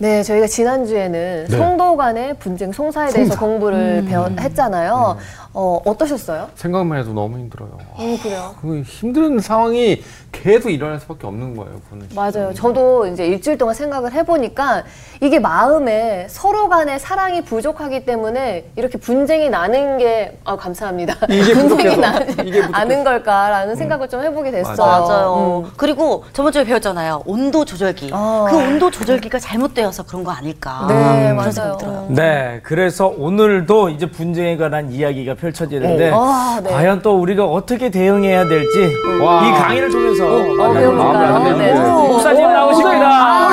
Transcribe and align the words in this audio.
네, 0.00 0.22
저희가 0.22 0.46
지난주에는 0.46 1.46
네. 1.50 1.56
성도 1.58 1.94
간의 1.94 2.32
분쟁 2.38 2.72
송사에 2.72 3.10
대해서 3.10 3.38
공부를 3.38 4.06
배웠, 4.08 4.32
했잖아요. 4.40 5.18
어, 5.52 5.80
어떠셨어요? 5.84 6.48
생각만 6.54 7.00
해도 7.00 7.12
너무 7.12 7.36
힘들어요. 7.36 7.70
아, 7.96 8.02
음, 8.02 8.16
그래요. 8.22 8.54
그 8.62 8.80
힘든 8.86 9.40
상황이 9.40 10.02
계속 10.32 10.70
일어날 10.70 11.00
수밖에 11.00 11.26
없는 11.26 11.54
거예요. 11.56 11.80
그거는. 11.82 12.06
맞아요. 12.14 12.54
저도 12.54 13.08
이제 13.08 13.26
일주일 13.26 13.58
동안 13.58 13.74
생각을 13.74 14.12
해보니까 14.12 14.84
이게 15.20 15.38
마음에 15.38 16.26
서로 16.30 16.68
간의 16.70 16.98
사랑이 16.98 17.42
부족하기 17.42 18.06
때문에 18.06 18.70
이렇게 18.76 18.96
분쟁이 18.96 19.50
나는 19.50 19.98
게, 19.98 20.38
아, 20.44 20.56
감사합니다. 20.56 21.26
이게 21.28 21.52
분쟁이 21.52 21.68
부족해서. 21.90 22.00
나는, 22.00 22.30
이게 22.46 22.60
부족해서. 22.60 22.70
아는 22.72 23.04
걸까라는 23.04 23.76
생각을 23.76 24.08
좀 24.08 24.22
해보게 24.22 24.50
됐어요. 24.52 24.76
맞아요. 24.76 25.64
음. 25.66 25.72
그리고 25.76 26.24
저번 26.32 26.52
주에 26.52 26.64
배웠잖아요. 26.64 27.24
온도 27.26 27.66
조절기. 27.66 28.10
아. 28.14 28.46
그 28.48 28.56
온도 28.56 28.90
조절기가 28.90 29.38
잘못되어 29.40 29.89
서 29.92 30.04
그런 30.04 30.22
거 30.22 30.30
아닐까. 30.30 30.84
네, 30.88 30.94
그런 30.94 31.36
맞아요. 31.36 31.76
들어요. 31.76 32.06
네, 32.10 32.60
그래서 32.62 33.08
오늘도 33.08 33.88
이제 33.88 34.06
분쟁에 34.08 34.56
관한 34.56 34.92
이야기가 34.92 35.34
펼쳐지는데 35.34 36.12
아, 36.14 36.60
네. 36.62 36.70
과연 36.70 37.02
또 37.02 37.18
우리가 37.20 37.44
어떻게 37.44 37.90
대응해야 37.90 38.46
될지 38.46 38.94
와. 39.20 39.44
이 39.44 39.50
강의를 39.52 39.90
통해서 39.90 40.26
어, 40.26 40.38
만나볼까요? 40.54 40.96
배워볼까요? 40.96 41.56
네. 41.56 41.72
네. 41.72 41.80
목사님 41.80 42.44
오, 42.44 42.48
나오십니다. 42.52 43.48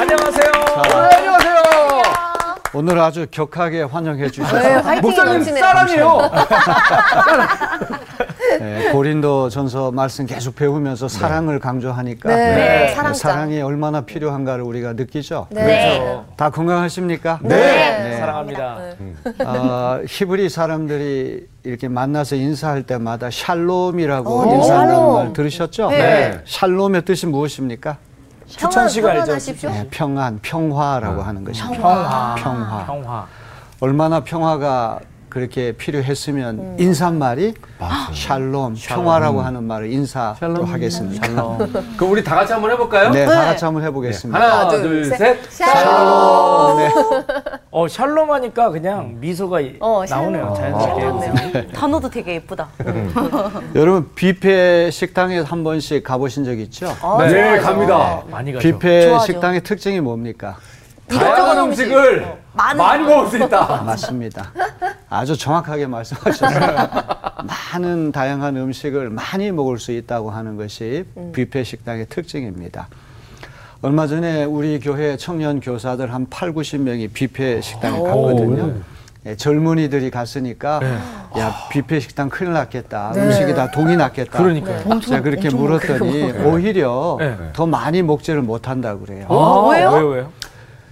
안녕하세요. 0.00 0.52
안녕하세요. 1.16 1.62
오늘 2.74 2.98
아주 3.00 3.26
격하게 3.30 3.84
환영해 3.84 4.30
주셔서 4.30 4.58
네, 4.58 5.00
목사님. 5.00 5.42
사람이에요. 5.42 6.18
네, 8.58 8.90
고린도 8.92 9.50
전서 9.50 9.90
말씀 9.90 10.26
계속 10.26 10.56
배우면서 10.56 11.08
사랑을 11.08 11.58
강조하니까 11.60 12.28
네, 12.28 12.36
네. 12.36 12.88
사랑장. 12.94 13.14
사랑이 13.14 13.60
얼마나 13.60 14.00
필요한가를 14.02 14.64
우리가 14.64 14.94
느끼죠. 14.94 15.46
네. 15.50 15.64
그렇죠. 15.64 16.26
다 16.36 16.50
건강하십니까? 16.50 17.40
네. 17.42 18.16
사랑합니다. 18.18 18.78
아, 19.44 20.00
히브리 20.06 20.48
사람들이 20.48 21.46
이렇게 21.64 21.88
만나서 21.88 22.36
인사할 22.36 22.82
때마다 22.84 23.28
샬롬이라고 23.30 24.30
어, 24.40 24.44
네, 24.46 24.54
인사한다는 24.56 24.94
샬롬. 24.96 25.14
말 25.14 25.32
들으셨죠? 25.32 25.90
네. 25.90 26.40
샬롬의 26.46 27.04
뜻이 27.04 27.26
무엇입니까? 27.26 27.98
추천 28.46 28.88
씨가 28.88 29.10
알죠? 29.10 29.24
평안하십시오. 29.24 29.70
네, 29.70 29.86
평안, 29.90 30.38
평화라고 30.40 31.20
하는 31.22 31.44
것입니다. 31.44 31.82
평화. 31.82 32.34
평화. 32.38 32.86
평화. 32.86 33.26
얼마나 33.80 34.20
평화가 34.20 35.00
그렇게 35.28 35.72
필요했으면 35.72 36.58
음. 36.58 36.76
인사말이 36.78 37.54
샬롬, 38.14 38.76
평화라고 38.86 39.40
하는 39.42 39.64
말을 39.64 39.92
인사로 39.92 40.34
샬롬. 40.36 40.64
하겠습니다. 40.72 41.28
그럼 41.96 42.12
우리 42.12 42.24
다 42.24 42.34
같이 42.34 42.52
한번 42.52 42.70
해볼까요? 42.72 43.10
네, 43.10 43.26
다 43.26 43.44
같이 43.46 43.64
한번 43.64 43.82
해보겠습니다. 43.84 44.38
하나, 44.40 44.58
하나, 44.60 44.70
둘, 44.70 44.82
둘, 44.82 45.04
셋. 45.04 45.18
셋. 45.50 45.66
샬롬. 45.66 46.78
네. 46.78 46.90
어, 47.70 47.86
샬롬 47.86 48.30
하니까 48.30 48.70
그냥 48.70 49.16
미소가 49.20 49.60
어, 49.80 50.04
나오네요. 50.08 50.54
샬롬. 50.56 50.80
자연스럽게. 50.80 51.66
단어도 51.72 52.08
되게 52.10 52.34
예쁘다. 52.36 52.68
여러분 53.74 54.10
뷔페 54.14 54.90
식당에 54.90 55.40
한 55.40 55.62
번씩 55.64 56.02
가보신 56.02 56.44
적 56.44 56.58
있죠? 56.60 56.94
아, 57.02 57.18
네. 57.26 57.58
갑니다. 57.58 58.22
많이 58.30 58.52
가죠. 58.52 58.66
뷔페 58.66 59.08
좋아하죠. 59.08 59.32
식당의 59.32 59.60
특징이 59.62 60.00
뭡니까? 60.00 60.56
다양한 61.08 61.58
음식을 61.58 62.26
많이 62.52 63.04
먹을 63.04 63.28
수 63.28 63.36
있다. 63.38 63.82
맞습니다. 63.86 64.52
아주 65.08 65.36
정확하게 65.36 65.86
말씀하셨어요. 65.86 66.88
많은 67.72 68.12
다양한 68.12 68.56
음식을 68.56 69.10
많이 69.10 69.50
먹을 69.52 69.78
수 69.78 69.92
있다고 69.92 70.30
하는 70.30 70.56
것이 70.56 71.04
뷔페 71.32 71.64
식당의 71.64 72.06
특징입니다. 72.08 72.88
얼마 73.80 74.06
전에 74.06 74.44
우리 74.44 74.80
교회 74.80 75.16
청년 75.16 75.60
교사들 75.60 76.12
한 76.12 76.26
8, 76.28 76.52
90명이 76.52 77.12
뷔페 77.12 77.60
식당에 77.60 77.98
갔거든요. 78.02 78.74
예, 79.26 79.36
젊은이들이 79.36 80.10
갔으니까 80.10 80.80
야 81.38 81.54
뷔페 81.70 82.00
식당 82.00 82.28
큰일 82.28 82.52
났겠다. 82.54 83.12
음식이 83.14 83.54
다 83.54 83.70
동이 83.70 83.96
났겠다. 83.96 84.38
그러니까요. 84.38 85.00
제가 85.00 85.22
그렇게 85.22 85.50
물었더니 85.50 86.32
오히려 86.44 87.16
네. 87.20 87.36
더 87.52 87.66
많이 87.66 88.02
먹지를 88.02 88.42
못한다고 88.42 89.00
그래요. 89.06 89.26
아, 89.28 89.68
왜요? 89.70 89.90
왜요? 89.90 90.08
왜요? 90.08 90.32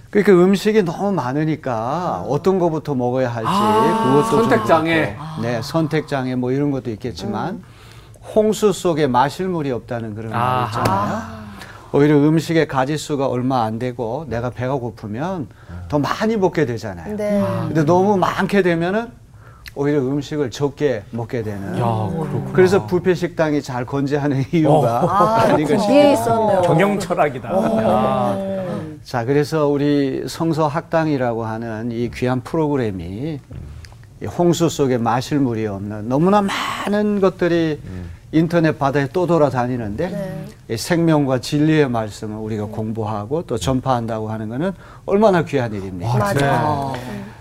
그러니까 0.09 0.33
음식이 0.33 0.83
너무 0.83 1.11
많으니까 1.11 2.23
어떤 2.29 2.59
것부터 2.59 2.95
먹어야 2.95 3.29
할지 3.29 3.49
그것도 3.49 4.29
좀 4.29 4.41
선택장애. 4.49 5.15
그렇고. 5.15 5.41
네 5.41 5.61
선택장애 5.61 6.35
뭐 6.35 6.51
이런 6.51 6.71
것도 6.71 6.89
있겠지만 6.91 7.61
홍수 8.35 8.71
속에 8.73 9.07
마실 9.07 9.47
물이 9.47 9.71
없다는 9.71 10.15
그런 10.15 10.33
아하. 10.33 10.65
있잖아요. 10.67 11.37
오히려 11.93 12.15
음식의 12.17 12.67
가지수가 12.67 13.27
얼마 13.27 13.63
안 13.63 13.79
되고 13.79 14.25
내가 14.27 14.49
배가 14.49 14.75
고프면 14.75 15.47
더 15.87 15.99
많이 15.99 16.35
먹게 16.35 16.65
되잖아요. 16.65 17.15
네. 17.15 17.41
근데 17.67 17.83
너무 17.85 18.17
많게 18.17 18.61
되면은 18.61 19.09
오히려 19.75 19.99
음식을 19.99 20.51
적게 20.51 21.03
먹게 21.11 21.43
되는. 21.43 21.77
야, 21.79 21.83
그렇구나. 22.11 22.51
그래서 22.51 22.85
뷔페 22.87 23.13
식당이 23.13 23.61
잘 23.61 23.85
건재하는 23.85 24.43
이유가 24.51 25.01
아, 25.07 25.41
아닌가 25.43 25.77
싶어요. 25.77 26.11
있었네요. 26.13 26.61
경영 26.63 26.99
철학이다. 26.99 28.56
아, 29.07 29.09
자, 29.09 29.23
그래서 29.23 29.67
우리 29.67 30.25
성서 30.27 30.67
학당이라고 30.67 31.45
하는 31.45 31.91
이 31.93 32.11
귀한 32.13 32.41
프로그램이 32.41 33.39
이 34.21 34.25
홍수 34.25 34.67
속에 34.67 34.97
마실 34.97 35.39
물이 35.39 35.65
없는 35.65 36.09
너무나 36.09 36.41
많은 36.41 37.21
것들이 37.21 37.79
인터넷 38.33 38.77
바다에 38.77 39.07
또 39.13 39.25
돌아다니는데 39.25 40.09
네. 40.09 40.45
이 40.73 40.77
생명과 40.77 41.39
진리의 41.39 41.89
말씀을 41.89 42.35
우리가 42.35 42.65
공부하고 42.65 43.43
또 43.43 43.57
전파한다고 43.57 44.29
하는 44.29 44.49
것은 44.49 44.73
얼마나 45.05 45.45
귀한 45.45 45.73
일입니까? 45.73 46.17
맞아. 46.17 46.93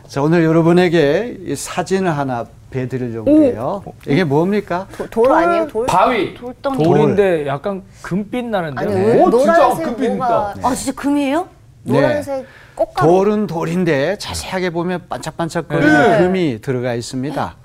자, 0.07 0.23
오늘 0.23 0.45
여러분에게 0.45 1.39
이 1.47 1.57
사진을 1.57 2.17
하나 2.17 2.47
배드리려고 2.71 3.29
해요. 3.43 3.83
이게 4.07 4.23
뭡니까? 4.23 4.87
도- 4.97 5.09
돌 5.11 5.33
아니에요? 5.33 5.67
돌? 5.67 5.87
바위. 5.87 6.35
돌덩이. 6.35 6.85
돌인데 6.85 7.47
약간 7.49 7.83
금빛 8.03 8.45
나는데. 8.45 8.81
아니, 8.81 8.95
네. 8.95 9.21
오, 9.25 9.31
진짜 9.31 9.69
금빛 9.75 10.17
뭐가 10.17 10.55
있다. 10.57 10.69
아, 10.69 10.75
진짜 10.77 10.93
금이에요? 11.01 11.56
노란색 11.87 12.47
꽃가루. 12.75 13.09
돌은 13.09 13.47
돌인데 13.47 14.17
자세하게 14.19 14.71
보면 14.71 15.03
반짝반짝거리는 15.09 16.11
네. 16.11 16.19
금이 16.19 16.61
들어가 16.61 16.95
있습니다. 16.95 17.57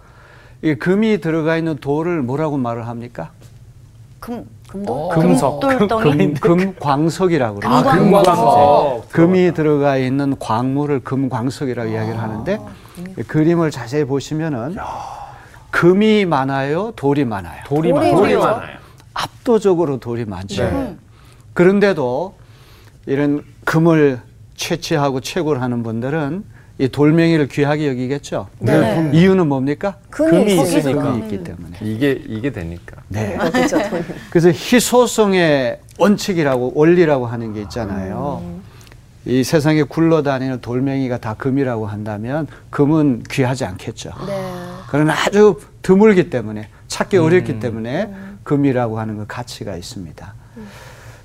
이 0.63 0.75
금이 0.75 1.19
들어가 1.21 1.57
있는 1.57 1.77
돌을 1.77 2.21
뭐라고 2.21 2.57
말을 2.57 2.87
합니까? 2.87 3.31
금, 4.19 4.45
금도? 4.69 5.09
금석. 5.09 5.59
금돌덩이. 5.61 6.33
금, 6.35 6.57
금광석이라고 6.75 7.59
그래요. 7.59 7.73
아, 7.73 7.83
금광석. 7.83 9.09
금이 9.09 9.53
들어가 9.53 9.97
있는 9.97 10.37
광물을 10.37 10.99
금광석이라고 11.03 11.89
이야기를 11.89 12.19
하는데 12.21 12.59
이 13.17 13.23
그림을 13.23 13.71
자세히 13.71 14.05
보시면은 14.05 14.77
금이 15.71 16.25
많아요, 16.25 16.91
돌이 16.95 17.25
많아요. 17.25 17.63
돌이 17.65 17.89
돌이 17.89 17.93
많아요. 17.93 18.15
돌이. 18.15 18.35
많아요. 18.35 18.77
압도적으로 19.13 19.97
돌이 19.97 20.25
많죠. 20.25 20.63
네. 20.63 20.95
그런데도 21.53 22.35
이런 23.07 23.43
금을 23.65 24.19
채취하고 24.55 25.21
채굴 25.21 25.61
하는 25.61 25.83
분들은 25.83 26.43
이 26.77 26.87
돌멩이를 26.89 27.47
귀하게 27.47 27.89
여기겠죠. 27.89 28.47
네. 28.59 29.11
이유는 29.13 29.47
뭡니까? 29.47 29.97
금이 30.09 30.59
있으니까. 30.61 31.03
금이 31.03 31.23
있기 31.23 31.43
때문에. 31.43 31.77
이게 31.81 32.11
이게 32.27 32.51
되니까. 32.51 32.97
네. 33.07 33.37
그렇죠. 33.37 33.77
돌. 33.89 34.03
그래서 34.31 34.49
희소성의 34.49 35.79
원칙이라고 35.99 36.71
원리라고 36.75 37.27
하는 37.27 37.53
게 37.53 37.61
있잖아요. 37.61 38.61
이 39.25 39.43
세상에 39.43 39.83
굴러다니는 39.83 40.61
돌멩이가 40.61 41.19
다 41.19 41.35
금이라고 41.35 41.85
한다면 41.85 42.47
금은 42.71 43.23
귀하지 43.29 43.65
않겠죠. 43.65 44.11
네. 44.25 44.51
그러나 44.89 45.13
아주 45.13 45.59
드물기 45.83 46.31
때문에 46.31 46.67
찾기 46.87 47.17
어렵기 47.17 47.59
때문에 47.59 48.11
금이라고 48.43 48.99
하는 48.99 49.17
그 49.17 49.25
가치가 49.27 49.75
있습니다. 49.75 50.33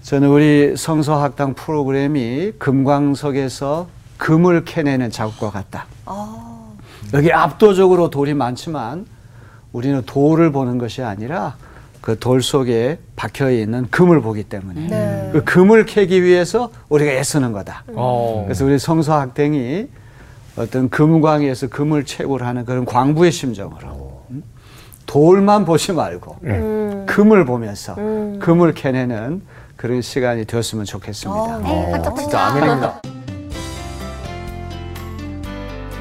저는 0.06 0.28
우리 0.28 0.76
성서학당 0.76 1.54
프로그램이 1.54 2.52
금광석에서 2.60 3.88
금을 4.18 4.64
캐내는 4.64 5.10
작업과 5.10 5.50
같다. 5.50 5.86
아. 6.04 6.68
여기 7.12 7.32
압도적으로 7.32 8.08
돌이 8.08 8.32
많지만 8.32 9.04
우리는 9.72 10.00
돌을 10.06 10.52
보는 10.52 10.78
것이 10.78 11.02
아니라 11.02 11.56
그 12.02 12.16
돌 12.20 12.40
속에 12.40 13.00
박혀 13.16 13.50
있는 13.50 13.88
금을 13.90 14.20
보기 14.20 14.44
때문에 14.44 14.86
네. 14.86 15.30
그 15.32 15.42
금을 15.42 15.86
캐기 15.86 16.22
위해서 16.22 16.70
우리가 16.88 17.10
애쓰는 17.10 17.50
거다. 17.50 17.82
어. 17.88 18.44
그래서 18.46 18.64
우리 18.64 18.78
성서학당이 18.78 19.88
어떤 20.56 20.88
금광에서 20.88 21.66
금을 21.66 22.04
채굴 22.04 22.44
하는 22.44 22.64
그런 22.64 22.84
광부의 22.84 23.32
심정으로 23.32 24.22
음? 24.30 24.44
돌만 25.06 25.64
보지 25.64 25.94
말고 25.94 26.36
음. 26.44 27.06
금을 27.08 27.44
보면서 27.44 27.96
음. 27.98 28.38
금을 28.40 28.72
캐내는 28.74 29.42
그런 29.76 30.00
시간이 30.00 30.44
되었으면 30.46 30.84
좋겠습니다. 30.84 31.40
아, 31.54 31.58
네. 31.58 31.90
반짝반짝. 31.92 32.16
진짜 32.18 32.40
아멘입니다. 32.46 33.00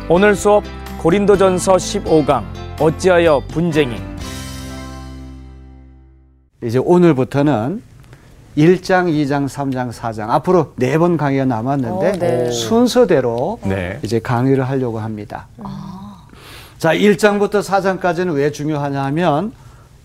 오늘 0.08 0.36
수업 0.36 0.64
고린도전서 1.00 1.74
15강 1.74 2.44
어찌하여 2.80 3.42
분쟁이 3.50 3.96
이제 6.64 6.78
오늘부터는 6.80 7.82
1장, 8.58 9.08
2장, 9.10 9.48
3장, 9.50 9.92
4장 9.92 10.30
앞으로 10.30 10.74
네 10.78 10.98
번 10.98 11.18
강의가 11.18 11.44
남았는데 11.46 12.08
어, 12.10 12.12
네. 12.14 12.52
순서대로 12.52 13.60
네. 13.64 14.00
이제 14.02 14.20
강의를 14.20 14.64
하려고 14.70 15.00
합니다. 15.00 15.48
자, 16.78 16.94
1장부터 16.94 17.62
4장까지는 17.62 18.34
왜 18.36 18.52
중요하냐 18.52 19.04
하면 19.06 19.52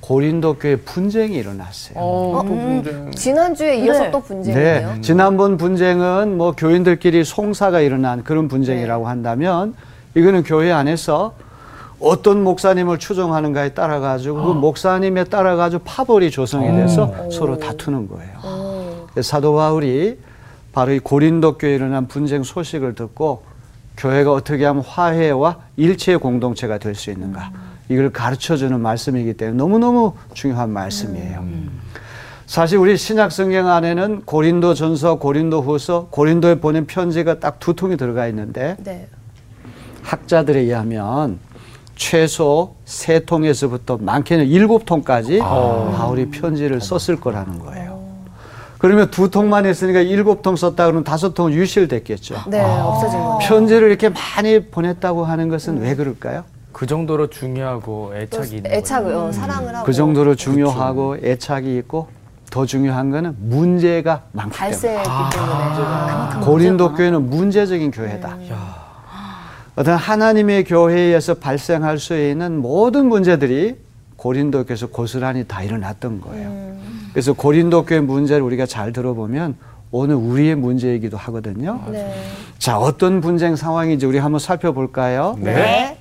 고린도 0.00 0.54
교회 0.54 0.76
분쟁이 0.76 1.36
일어났어요. 1.36 1.94
어, 1.96 2.42
또 2.46 2.48
분쟁. 2.54 3.10
지난주에 3.12 3.76
이어서 3.78 4.00
네. 4.04 4.10
또 4.10 4.20
분쟁이네요. 4.20 4.94
네. 4.94 5.00
지난번 5.02 5.56
분쟁은 5.56 6.36
뭐 6.36 6.52
교인들끼리 6.56 7.24
송사가 7.24 7.80
일어난 7.80 8.24
그런 8.24 8.48
분쟁이라고 8.48 9.06
한다면 9.06 9.74
이거는 10.14 10.42
교회 10.42 10.72
안에서 10.72 11.34
어떤 12.00 12.42
목사님을 12.42 12.98
추종하는가에 12.98 13.70
따라 13.74 14.00
가지고 14.00 14.42
그 14.42 14.52
목사님에 14.52 15.24
따라 15.24 15.56
가지고 15.56 15.82
파벌이 15.84 16.30
조성이 16.30 16.68
돼서 16.68 17.12
서로 17.30 17.58
다투는 17.58 18.08
거예요. 18.08 19.06
그래서 19.12 19.28
사도 19.28 19.54
바울이 19.54 20.18
바로 20.72 20.92
이 20.92 20.98
고린도 20.98 21.58
교회에 21.58 21.74
일어난 21.74 22.08
분쟁 22.08 22.42
소식을 22.42 22.94
듣고 22.94 23.42
교회가 23.98 24.32
어떻게 24.32 24.64
하면 24.64 24.82
화해와 24.82 25.56
일체의 25.76 26.18
공동체가 26.18 26.78
될 26.78 26.94
수 26.94 27.10
있는가 27.10 27.50
이걸 27.90 28.10
가르쳐 28.10 28.56
주는 28.56 28.80
말씀이기 28.80 29.34
때문에 29.34 29.56
너무너무 29.58 30.12
중요한 30.32 30.70
말씀이에요. 30.70 31.44
사실 32.46 32.78
우리 32.78 32.96
신약 32.96 33.32
성경 33.32 33.68
안에는 33.68 34.22
고린도 34.24 34.74
전서, 34.74 35.16
고린도 35.16 35.60
후서, 35.62 36.06
고린도에 36.10 36.60
보낸 36.60 36.86
편지가 36.86 37.40
딱 37.40 37.58
두 37.58 37.74
통이 37.74 37.96
들어가 37.96 38.26
있는데 38.28 38.76
네. 38.82 39.08
학자들에 40.02 40.60
의하면 40.60 41.38
최소 41.96 42.76
세 42.84 43.20
통에서부터 43.24 43.98
많게는 44.00 44.46
일곱 44.46 44.86
통까지 44.86 45.38
바울이 45.38 46.30
편지를 46.30 46.80
썼을 46.80 47.20
거라는 47.20 47.58
거예요. 47.58 48.00
그러면 48.78 49.10
두 49.10 49.30
통만 49.30 49.66
했으니까 49.66 50.00
일곱 50.00 50.42
통 50.42 50.56
썼다 50.56 50.84
그러면 50.86 51.04
다섯 51.04 51.34
통은 51.34 51.52
유실됐겠죠. 51.52 52.44
네, 52.48 52.62
없어진 52.62 53.18
거예요. 53.18 53.38
편지를 53.42 53.88
이렇게 53.88 54.08
많이 54.08 54.60
보냈다고 54.66 55.24
하는 55.24 55.48
것은 55.48 55.80
왜 55.82 55.94
그럴까요? 55.96 56.44
그 56.72 56.86
정도로 56.86 57.28
중요하고 57.28 58.12
애착이 58.14 58.56
있는 58.56 58.70
애착, 58.70 59.04
거죠. 59.04 59.20
어, 59.20 59.32
사랑을 59.32 59.74
하고 59.74 59.84
그 59.86 59.92
정도로 59.92 60.34
중요하고 60.34 61.16
애착이 61.22 61.76
있고 61.78 62.08
더 62.50 62.66
중요한 62.66 63.10
거는 63.10 63.36
문제가 63.38 64.22
많기 64.32 64.58
때문에. 64.58 64.70
발생했기 64.70 65.08
때문에. 65.32 66.44
고린도 66.44 66.94
교회는 66.94 67.30
문제적인 67.30 67.90
교회다. 67.90 68.36
어떤 69.76 69.96
하나님의 69.96 70.64
교회에서 70.64 71.34
발생할 71.34 71.98
수 71.98 72.18
있는 72.18 72.60
모든 72.60 73.06
문제들이 73.06 73.76
고린도 74.16 74.64
교회에서 74.66 74.88
고스란히 74.88 75.44
다 75.46 75.62
일어났던 75.62 76.20
거예요. 76.20 76.76
그래서 77.12 77.32
고린도 77.32 77.86
교회 77.86 78.00
문제를 78.00 78.42
우리가 78.42 78.66
잘 78.66 78.92
들어보면 78.92 79.56
오늘 79.92 80.14
우리의 80.16 80.54
문제이기도 80.56 81.16
하거든요. 81.16 81.80
네. 81.90 82.14
자, 82.58 82.78
어떤 82.78 83.20
분쟁 83.20 83.56
상황인지 83.56 84.06
우리 84.06 84.18
한번 84.18 84.38
살펴볼까요? 84.38 85.36
네. 85.40 85.99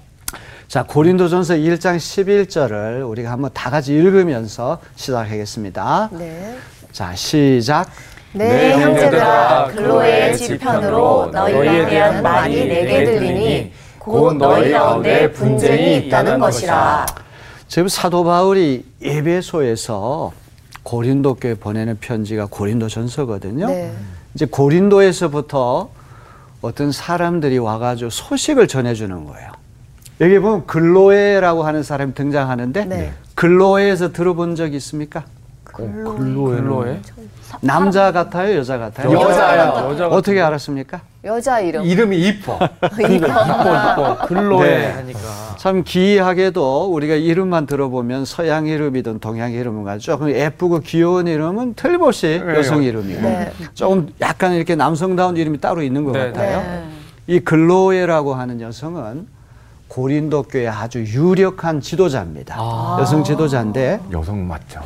자, 0.69 0.83
고린도전서 0.83 1.56
1장 1.56 1.98
11절을 1.98 3.10
우리가 3.10 3.31
한번 3.31 3.50
다 3.56 3.71
같이 3.71 3.92
읽으면서 3.95 4.77
시작하겠습니다. 4.95 6.12
네. 6.12 6.57
자, 6.92 7.16
시작. 7.16 7.89
네, 8.33 8.48
네, 8.48 8.71
형제들아, 8.74 8.92
형제들아, 8.92 9.68
글로의 9.74 10.38
지편으로 10.38 11.31
너희에 11.33 11.88
대한 11.88 12.21
말이 12.21 12.68
내게 12.68 13.04
들리니 13.04 13.74
곧 13.98 14.36
너희 14.38 14.71
가운데 14.71 15.31
분쟁이 15.31 16.06
있다는 16.06 16.38
것이라. 16.38 17.07
지금 17.68 17.88
사도 17.88 18.24
바울이 18.24 18.86
예배소에서 19.01 20.31
고린도 20.83 21.33
교회 21.36 21.56
보내는 21.56 21.98
편지가 22.00 22.45
고린도전서거든요. 22.45 23.66
네. 23.66 23.92
이제 24.36 24.45
고린도에서부터 24.45 25.89
어떤 26.62 26.92
사람들이 26.92 27.57
와가지고 27.57 28.12
소식을 28.12 28.68
전해주는 28.68 29.25
거예요. 29.25 29.58
여기 30.21 30.38
보면 30.39 30.66
글로에라고 30.66 31.63
하는 31.63 31.81
사람이 31.83 32.13
등장하는데 32.13 32.86
네. 32.86 33.12
글로에에서 33.36 34.12
들어본 34.12 34.56
적 34.56 34.74
있습니까? 34.74 35.24
근로에 35.63 37.00
남자 37.62 38.12
같아요, 38.12 38.57
여자 38.57 38.77
같아요? 38.77 39.12
여자요. 39.13 39.92
여자 39.92 40.07
어떻게 40.07 40.42
알았습니까? 40.42 41.00
여자 41.24 41.62
이름. 41.62 41.86
이름이 41.86 42.19
이뻐. 42.27 42.60
이뻐 43.10 44.18
근로에 44.27 44.77
네. 44.77 44.92
하니까 44.92 45.19
참 45.57 45.83
기이하게도 45.83 46.92
우리가 46.94 47.16
이름만 47.16 47.66
들어보면 47.66 48.25
서양 48.25 48.68
이름이든 48.68 49.19
동양 49.19 49.54
이름은 49.54 49.86
가지고 49.86 50.13
조금 50.13 50.31
예쁘고 50.31 50.80
귀여운 50.80 51.27
이름은 51.27 51.75
틀림없이 51.75 52.42
네. 52.45 52.56
여성 52.57 52.83
이름이고 52.83 53.21
네. 53.21 53.51
조금 53.74 54.10
약간 54.19 54.54
이렇게 54.54 54.75
남성다운 54.75 55.38
이름이 55.38 55.60
따로 55.60 55.81
있는 55.81 56.04
것 56.04 56.12
네, 56.12 56.27
같아요. 56.27 56.57
네. 56.60 56.83
이 57.27 57.39
글로에라고 57.39 58.33
하는 58.33 58.60
여성은 58.60 59.38
고린도 59.89 60.44
교회 60.44 60.68
아주 60.68 61.03
유력한 61.03 61.81
지도자입니다. 61.81 62.97
여성 63.01 63.24
지도자인데 63.24 64.00
여성 64.12 64.47
맞죠. 64.47 64.80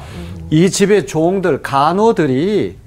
이 0.50 0.70
집의 0.70 1.06
종들 1.06 1.62
간호들이 1.62 2.78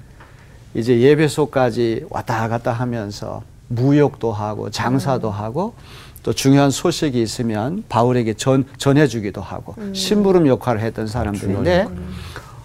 이제 0.73 0.99
예배소까지 0.99 2.05
왔다 2.09 2.47
갔다 2.49 2.73
하면서 2.73 3.43
무역도 3.69 4.31
하고 4.33 4.69
장사도 4.69 5.29
하고 5.29 5.75
또 6.23 6.33
중요한 6.33 6.71
소식이 6.71 7.21
있으면 7.21 7.83
바울에게 7.87 8.33
전, 8.33 8.65
전해주기도 8.77 9.39
하고 9.39 9.75
심부름 9.93 10.47
역할을 10.47 10.81
했던 10.81 11.07
사람들인데 11.07 11.87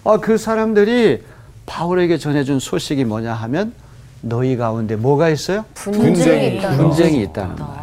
아, 0.03 0.17
그 0.17 0.37
사람들이 0.37 1.23
바울에게 1.65 2.17
전해준 2.17 2.59
소식이 2.59 3.05
뭐냐 3.05 3.33
하면 3.33 3.73
너희 4.21 4.57
가운데 4.57 4.95
뭐가 4.95 5.29
있어요? 5.29 5.63
분쟁이 5.75 6.57
있다. 6.57 6.75
분쟁이 6.75 7.21
있다는 7.23 7.55
거예요. 7.55 7.82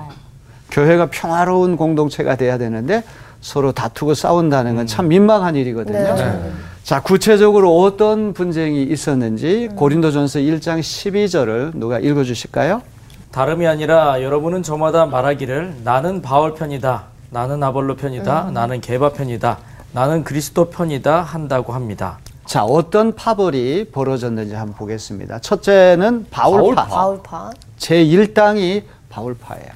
교회가 0.70 1.06
평화로운 1.06 1.76
공동체가 1.76 2.36
돼야 2.36 2.58
되는데 2.58 3.02
서로 3.40 3.72
다투고 3.72 4.14
싸운다는 4.14 4.76
건 4.76 4.86
참 4.86 5.08
민망한 5.08 5.56
일이거든요. 5.56 6.14
네. 6.14 6.52
자, 6.82 7.00
구체적으로 7.00 7.78
어떤 7.80 8.32
분쟁이 8.32 8.82
있었는지 8.82 9.68
고린도전서 9.76 10.40
1장 10.40 10.80
12절을 10.80 11.72
누가 11.76 11.98
읽어 11.98 12.24
주실까요? 12.24 12.82
다름이 13.30 13.66
아니라 13.66 14.22
여러분은 14.22 14.62
저마다 14.62 15.06
말하기를 15.06 15.76
나는 15.84 16.20
바울 16.20 16.54
편이다 16.54 17.04
나는 17.30 17.62
아볼로 17.62 17.94
편이다 17.96 18.50
나는 18.52 18.80
게바 18.80 19.10
편이다 19.10 19.58
나는 19.92 20.24
그리스도 20.24 20.68
편이다 20.70 21.22
한다고 21.22 21.72
합니다 21.72 22.18
자, 22.44 22.64
어떤 22.64 23.14
파벌이 23.14 23.90
벌어졌는지 23.92 24.54
한번 24.56 24.74
보겠습니다. 24.76 25.38
첫째는 25.38 26.26
바울파. 26.32 26.86
바울파. 26.86 27.50
제1당이 27.78 28.82
바울파예요. 29.10 29.70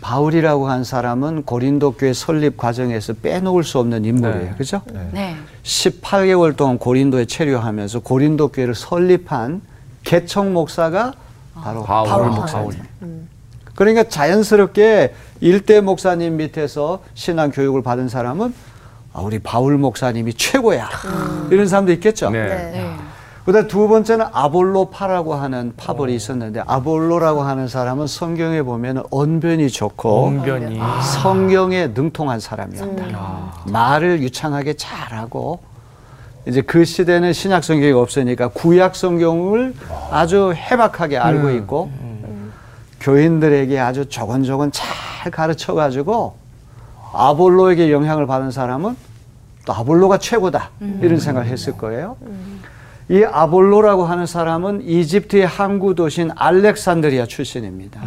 바울이라고 0.00 0.68
한 0.68 0.82
사람은 0.82 1.44
고린도 1.44 1.92
교회 1.92 2.12
설립 2.12 2.56
과정에서 2.56 3.12
빼놓을 3.12 3.62
수 3.62 3.78
없는 3.78 4.04
인물이에요. 4.04 4.50
네. 4.50 4.54
그죠? 4.56 4.82
네. 5.12 5.36
18개월 5.62 6.56
동안 6.56 6.78
고린도에 6.78 7.26
체류하면서 7.26 8.00
고린도 8.00 8.48
교회를 8.48 8.74
설립한 8.74 9.60
개척 10.02 10.50
목사가 10.50 11.12
바로 11.54 11.84
바울 11.84 12.08
바울 12.08 12.30
목사님. 12.30 12.64
목사님. 12.66 13.28
그러니까 13.76 14.08
자연스럽게 14.08 15.14
일대 15.40 15.80
목사님 15.80 16.36
밑에서 16.36 17.02
신앙 17.14 17.50
교육을 17.50 17.82
받은 17.82 18.08
사람은 18.08 18.52
아, 19.12 19.20
우리 19.20 19.38
바울 19.38 19.78
목사님이 19.78 20.34
최고야. 20.34 20.88
이런 21.50 21.68
사람도 21.68 21.92
있겠죠. 21.92 22.30
네. 22.30 22.48
네. 22.48 22.96
그다음 23.44 23.66
두 23.66 23.88
번째는 23.88 24.26
아볼로파라고 24.32 25.34
하는 25.34 25.72
파벌이 25.76 26.14
있었는데 26.14 26.62
아볼로라고 26.66 27.42
하는 27.42 27.66
사람은 27.66 28.06
성경에 28.06 28.62
보면 28.62 29.02
언변이 29.10 29.68
좋고 29.68 30.26
언변이. 30.26 30.80
성경에 31.20 31.88
능통한 31.88 32.38
사람이었다. 32.38 33.18
말을 33.66 34.22
유창하게 34.22 34.74
잘하고 34.74 35.58
이제 36.46 36.60
그 36.60 36.84
시대는 36.84 37.32
신약 37.32 37.64
성경이 37.64 37.92
없으니까 37.92 38.48
구약 38.48 38.94
성경을 38.94 39.74
아주 40.10 40.52
해박하게 40.54 41.18
알고 41.18 41.50
있고 41.50 41.90
교인들에게 43.00 43.78
아주 43.80 44.08
조곤조곤 44.08 44.70
잘 44.70 45.32
가르쳐 45.32 45.74
가지고 45.74 46.36
아볼로에게 47.12 47.90
영향을 47.90 48.26
받은 48.28 48.52
사람은 48.52 48.96
또 49.64 49.72
아볼로가 49.72 50.18
최고다. 50.18 50.70
이런 51.00 51.18
생각을 51.18 51.48
했을 51.48 51.76
거예요. 51.76 52.16
이 53.08 53.24
아볼로라고 53.24 54.04
하는 54.04 54.26
사람은 54.26 54.82
이집트의 54.88 55.46
항구 55.46 55.94
도시인 55.94 56.30
알렉산드리아 56.34 57.26
출신입니다. 57.26 58.00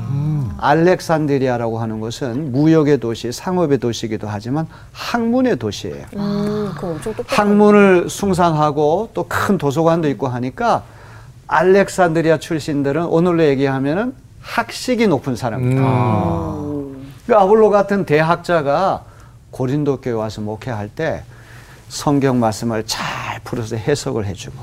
알렉산드리아라고 0.57 1.79
하는 1.79 1.99
것은 1.99 2.51
무역의 2.51 2.99
도시, 2.99 3.31
상업의 3.31 3.77
도시이기도 3.79 4.27
하지만 4.27 4.67
학문의 4.93 5.57
도시예요. 5.57 6.05
음. 6.15 6.71
학문을 7.27 8.09
숭상하고 8.09 9.09
또 9.13 9.25
큰 9.27 9.57
도서관도 9.57 10.07
있고 10.09 10.27
하니까 10.27 10.83
알렉산드리아 11.47 12.37
출신들은 12.39 13.05
오늘로 13.05 13.43
얘기하면은 13.43 14.13
학식이 14.41 15.07
높은 15.07 15.35
사람들. 15.35 15.77
음. 15.77 17.11
그 17.27 17.35
아볼로 17.35 17.69
같은 17.69 18.05
대학자가 18.05 19.03
고린도 19.51 20.01
교회 20.01 20.13
와서 20.13 20.41
목회할 20.41 20.89
때 20.89 21.23
성경 21.89 22.39
말씀을 22.39 22.84
잘 22.86 23.39
풀어서 23.44 23.75
해석을 23.75 24.25
해주고 24.25 24.58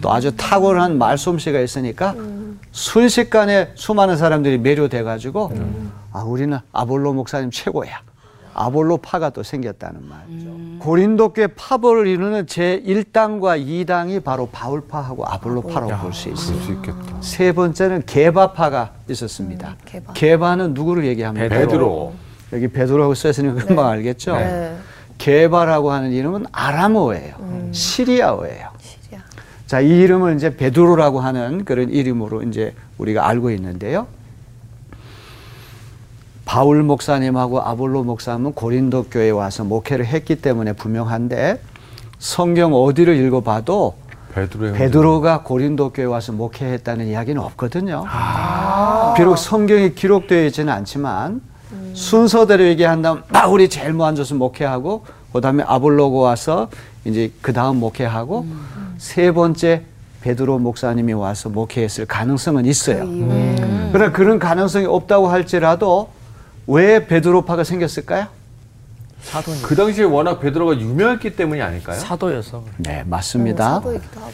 또 0.00 0.12
아주 0.12 0.34
탁월한 0.36 0.98
말솜씨가 0.98 1.60
있으니까 1.60 2.14
순식간에 2.72 3.72
수많은 3.74 4.16
사람들이 4.16 4.58
매료돼 4.58 5.02
가지고 5.02 5.52
아 6.12 6.22
우리는 6.22 6.58
아볼로 6.72 7.12
목사님 7.12 7.50
최고야. 7.50 8.00
아볼로 8.58 8.96
파가 8.96 9.28
또 9.30 9.42
생겼다는 9.42 10.00
말이죠. 10.08 10.78
고린도 10.78 11.34
교회 11.34 11.46
파벌을 11.46 12.06
이루는 12.06 12.46
제 12.46 12.82
1당과 12.86 13.62
2당이 13.62 14.24
바로 14.24 14.46
바울파하고 14.46 15.26
아볼로파라고 15.26 15.94
볼수수 15.98 16.72
있겠다. 16.72 17.20
세 17.20 17.52
번째는 17.52 18.04
게바파가 18.06 18.92
있었습니다. 19.10 19.76
게바. 19.84 20.14
게바는 20.14 20.72
누구를 20.72 21.04
얘기합니까? 21.04 21.48
베드로. 21.48 22.14
여기 22.54 22.68
베드로라고 22.68 23.14
써있으니까 23.14 23.66
금방 23.66 23.88
알겠죠? 23.88 24.36
네. 24.36 24.76
게바라고 25.18 25.92
하는 25.92 26.12
이름은 26.12 26.46
아람어예요. 26.52 27.34
시리아어예요. 27.72 28.68
시리아. 28.80 29.20
자, 29.66 29.80
이 29.80 29.88
이름을 29.88 30.36
이제 30.36 30.56
베드로라고 30.56 31.20
하는 31.20 31.64
그런 31.64 31.90
이름으로 31.90 32.42
이제 32.42 32.74
우리가 32.98 33.28
알고 33.28 33.50
있는데요. 33.52 34.06
바울 36.44 36.82
목사님하고 36.84 37.60
아볼로 37.60 38.04
목사님은 38.04 38.52
고린도 38.52 39.04
교회에 39.10 39.30
와서 39.30 39.64
목회를 39.64 40.06
했기 40.06 40.36
때문에 40.36 40.74
분명한데 40.74 41.60
성경 42.18 42.72
어디를 42.72 43.16
읽어봐도 43.16 43.96
베드로의 44.32 44.74
베드로가 44.74 45.42
고린도 45.42 45.90
교회에 45.92 46.06
와서 46.06 46.32
목회했다는 46.32 47.08
이야기는 47.08 47.42
없거든요. 47.42 48.04
비록 49.16 49.36
성경이 49.36 49.94
기록되어 49.94 50.44
있지는 50.46 50.72
않지만 50.72 51.40
순서대로 51.96 52.64
얘기한다면 52.64 53.24
바울이 53.32 53.68
제일 53.68 53.92
먼저서 53.94 54.34
목회하고 54.34 55.04
그다음에 55.32 55.64
아볼로가 55.66 56.18
와서 56.18 56.68
이제 57.04 57.32
그 57.40 57.52
다음 57.52 57.78
목회하고 57.78 58.46
세 58.98 59.32
번째 59.32 59.82
베드로 60.20 60.58
목사님이 60.58 61.12
와서 61.14 61.48
목회했을 61.48 62.06
가능성은 62.06 62.66
있어요. 62.66 63.06
그러나 63.92 64.12
그런 64.12 64.38
가능성이 64.38 64.86
없다고 64.86 65.28
할지라도 65.28 66.10
왜 66.66 67.06
베드로파가 67.06 67.64
생겼을까요? 67.64 68.26
그 69.62 69.74
당시에 69.74 70.04
워낙 70.04 70.40
베드로가 70.40 70.78
유명했기 70.78 71.34
때문이 71.36 71.60
아닐까요? 71.62 71.98
사도여서. 71.98 72.64
네, 72.78 73.04
맞습니다. 73.06 73.74
사도이기도 73.74 74.20
하고. 74.20 74.32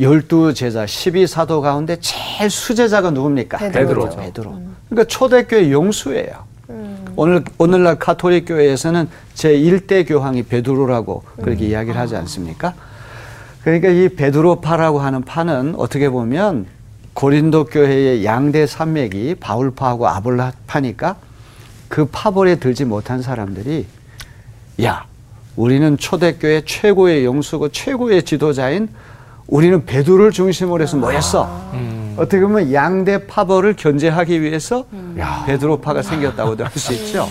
열두 0.00 0.54
제자 0.54 0.84
12사도 0.84 1.60
가운데 1.60 1.96
제일 2.00 2.50
수제자가 2.50 3.10
누굽니까? 3.10 3.58
베드로죠. 3.58 4.16
베드로. 4.16 4.60
그러니까 4.88 5.08
초대교회 5.08 5.70
영수예요. 5.70 6.53
오늘 7.16 7.44
오늘날 7.58 7.98
카톨릭 7.98 8.46
교회에서는 8.48 9.08
제 9.34 9.52
1대 9.56 10.06
교황이 10.06 10.42
베드로라고 10.42 11.22
그렇게 11.42 11.66
이야기를 11.66 11.98
하지 11.98 12.16
않습니까? 12.16 12.74
그러니까 13.62 13.88
이 13.88 14.08
베드로파라고 14.08 15.00
하는 15.00 15.22
파는 15.22 15.74
어떻게 15.78 16.08
보면 16.10 16.66
고린도 17.14 17.66
교회의 17.66 18.24
양대 18.24 18.66
산맥이 18.66 19.36
바울파하고 19.36 20.08
아볼로파니까 20.08 21.16
그 21.88 22.06
파벌에 22.06 22.56
들지 22.56 22.84
못한 22.84 23.22
사람들이 23.22 23.86
야, 24.82 25.04
우리는 25.54 25.96
초대교회 25.96 26.62
최고의 26.66 27.24
영수고 27.24 27.68
최고의 27.68 28.24
지도자인 28.24 28.88
우리는 29.46 29.84
베드로를 29.84 30.32
중심으로 30.32 30.82
해서 30.82 30.96
모였어. 30.96 31.70
어떻게 32.16 32.40
보면 32.40 32.72
양대 32.72 33.26
파벌을 33.26 33.74
견제하기 33.74 34.40
위해서 34.42 34.86
베드로 35.46 35.80
파가 35.80 36.02
생겼다고도 36.02 36.64
할 36.64 36.72
수 36.74 36.92
있죠. 36.94 37.28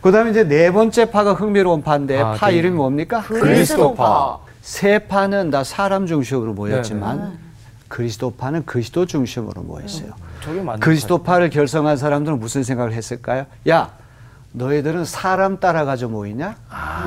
그다음에 0.00 0.30
이제 0.30 0.44
네 0.46 0.70
번째 0.70 1.10
파가 1.10 1.32
흥미로운 1.32 1.82
파인데 1.82 2.20
아, 2.20 2.32
파 2.32 2.48
네. 2.50 2.56
이름이 2.56 2.76
뭡니까? 2.76 3.22
그리스도파. 3.22 4.38
세 4.60 4.98
파는 4.98 5.50
다 5.50 5.64
사람 5.64 6.06
중심으로 6.06 6.52
모였지만 6.52 7.38
그리스도파는 7.88 8.64
그리스도 8.66 9.06
중심으로 9.06 9.62
모였어요. 9.62 10.12
그리스도파를 10.80 11.48
결성한 11.50 11.96
사람들은 11.96 12.38
무슨 12.38 12.62
생각을 12.62 12.92
했을까요? 12.92 13.46
야, 13.68 13.90
너희들은 14.64 15.04
사람 15.04 15.58
따라가지고 15.58 16.12
모이냐? 16.12 16.56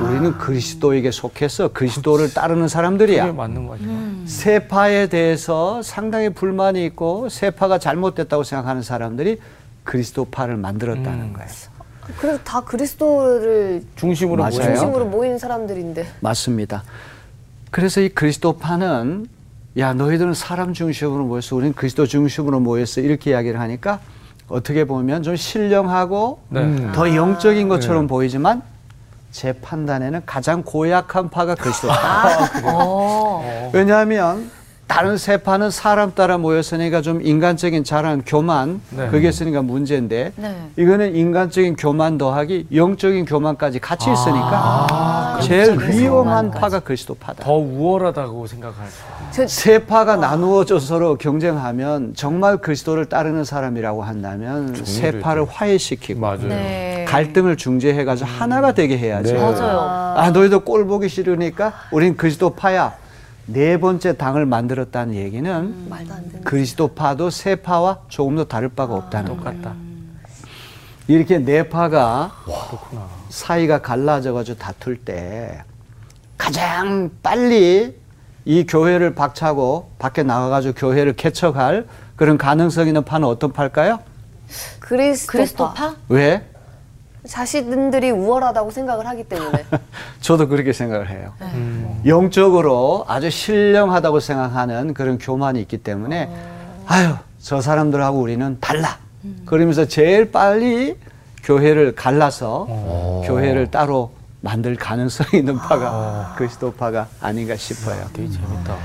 우리는 0.02 0.36
그리스도에게 0.36 1.10
속해서 1.10 1.68
그리스도를 1.68 2.34
따르는 2.34 2.68
사람들이야. 2.68 3.32
맞는 3.32 3.66
거죠. 3.66 3.84
세파에 4.26 5.06
대해서 5.08 5.80
상당히 5.82 6.28
불만이 6.28 6.84
있고 6.86 7.30
세파가 7.30 7.78
잘못됐다고 7.78 8.44
생각하는 8.44 8.82
사람들이 8.82 9.40
그리스도파를 9.84 10.58
만들었다는 10.58 11.20
음. 11.20 11.32
거예요. 11.32 11.48
그래서 12.18 12.38
다 12.44 12.60
그리스도를 12.60 13.82
중심으로 13.96 14.42
맞아요. 14.42 14.56
모여요. 14.58 14.64
중심으로 14.76 15.04
모인 15.06 15.38
사람들인데. 15.38 16.06
맞습니다. 16.20 16.82
그래서 17.70 18.02
이 18.02 18.10
그리스도파는 18.10 19.26
야 19.78 19.94
너희들은 19.94 20.34
사람 20.34 20.74
중심으로 20.74 21.24
모였어, 21.24 21.56
우리는 21.56 21.72
그리스도 21.74 22.06
중심으로 22.06 22.60
모였어 22.60 23.00
이렇게 23.00 23.30
이야기를 23.30 23.58
하니까 23.58 24.00
어떻게 24.48 24.84
보면 24.84 25.22
좀 25.22 25.36
신령하고 25.36 26.40
네. 26.48 26.92
더 26.92 27.14
영적인 27.14 27.68
것처럼 27.68 28.06
보이지만 28.06 28.62
제 29.30 29.52
판단에는 29.52 30.22
가장 30.24 30.62
고약한 30.62 31.28
파가 31.28 31.54
그리스도파. 31.54 32.28
어. 32.64 33.70
왜냐하면 33.72 34.50
다른 34.86 35.18
세 35.18 35.36
파는 35.36 35.70
사람 35.70 36.14
따라 36.14 36.38
모였으니까 36.38 37.02
좀 37.02 37.20
인간적인 37.20 37.84
자랑, 37.84 38.22
교만 38.26 38.80
네. 38.88 39.08
그게 39.08 39.28
있으니까 39.28 39.60
문제인데 39.60 40.32
네. 40.34 40.70
이거는 40.76 41.14
인간적인 41.14 41.76
교만 41.76 42.16
더하기 42.16 42.68
영적인 42.74 43.26
교만까지 43.26 43.80
같이 43.80 44.10
있으니까 44.10 44.86
제일 45.42 45.78
위험한 45.78 46.50
파가 46.50 46.80
그리스도파다. 46.80 47.44
더 47.44 47.54
우월하다고 47.54 48.46
생각할 48.46 48.86
수. 48.88 49.02
저, 49.30 49.46
세 49.46 49.84
파가 49.86 50.16
나누어져 50.16 50.78
서로 50.78 51.16
경쟁하면 51.16 52.14
정말 52.14 52.58
그리스도를 52.58 53.06
따르는 53.06 53.44
사람이라고 53.44 54.02
한다면 54.02 54.74
세 54.84 55.20
파를 55.20 55.44
화해시키고 55.48 56.20
맞아요. 56.20 56.48
네. 56.48 57.04
갈등을 57.08 57.56
중재해가지고 57.56 58.28
하나가 58.28 58.72
되게 58.72 58.98
해야지. 58.98 59.32
네. 59.32 59.38
맞아요. 59.38 60.14
아 60.16 60.30
너희도 60.30 60.60
꼴 60.60 60.86
보기 60.86 61.08
싫으니까 61.08 61.72
우린 61.92 62.16
그리스도파야. 62.16 62.94
네 63.46 63.78
번째 63.80 64.16
당을 64.16 64.44
만들었다는 64.44 65.14
얘기는 65.14 65.50
되는. 65.90 66.44
그리스도파도 66.44 67.30
세 67.30 67.56
파와 67.56 68.00
조금 68.08 68.36
더 68.36 68.44
다를 68.44 68.68
바가 68.68 68.94
없다는 68.94 69.38
거예요. 69.38 69.38
똑같다. 69.62 69.87
이렇게 71.08 71.38
네 71.38 71.68
파가 71.68 72.32
사이가 73.30 73.80
갈라져가지고 73.80 74.58
다툴 74.58 74.96
때 74.98 75.62
가장 76.36 77.10
빨리 77.22 77.96
이 78.44 78.66
교회를 78.66 79.14
박차고 79.14 79.90
밖에 79.98 80.22
나가가지고 80.22 80.74
교회를 80.74 81.14
개척할 81.14 81.86
그런 82.14 82.36
가능성 82.36 82.86
있는 82.86 83.04
파는 83.04 83.26
어떤 83.26 83.52
파일까요? 83.52 84.00
그리스도파. 84.80 85.32
그리스도파? 85.32 85.94
왜? 86.08 86.46
자신들이 87.26 88.10
우월하다고 88.10 88.70
생각을 88.70 89.06
하기 89.06 89.24
때문에. 89.24 89.64
저도 90.20 90.48
그렇게 90.48 90.72
생각을 90.72 91.10
해요. 91.10 91.32
음. 91.40 92.02
영적으로 92.06 93.04
아주 93.08 93.30
신령하다고 93.30 94.20
생각하는 94.20 94.94
그런 94.94 95.18
교만이 95.18 95.60
있기 95.62 95.78
때문에 95.78 96.30
아유 96.86 97.14
저 97.40 97.60
사람들하고 97.62 98.18
우리는 98.20 98.58
달라. 98.60 98.98
그러면서 99.46 99.86
제일 99.86 100.30
빨리 100.30 100.96
교회를 101.44 101.94
갈라서 101.94 102.66
교회를 103.26 103.70
따로 103.70 104.10
만들 104.40 104.76
가능성이 104.76 105.40
있는 105.40 105.56
파가 105.58 106.34
그리스도파가 106.36 107.08
아닌가 107.20 107.56
싶어요. 107.56 108.04
되게 108.12 108.28
재밌다. 108.30 108.76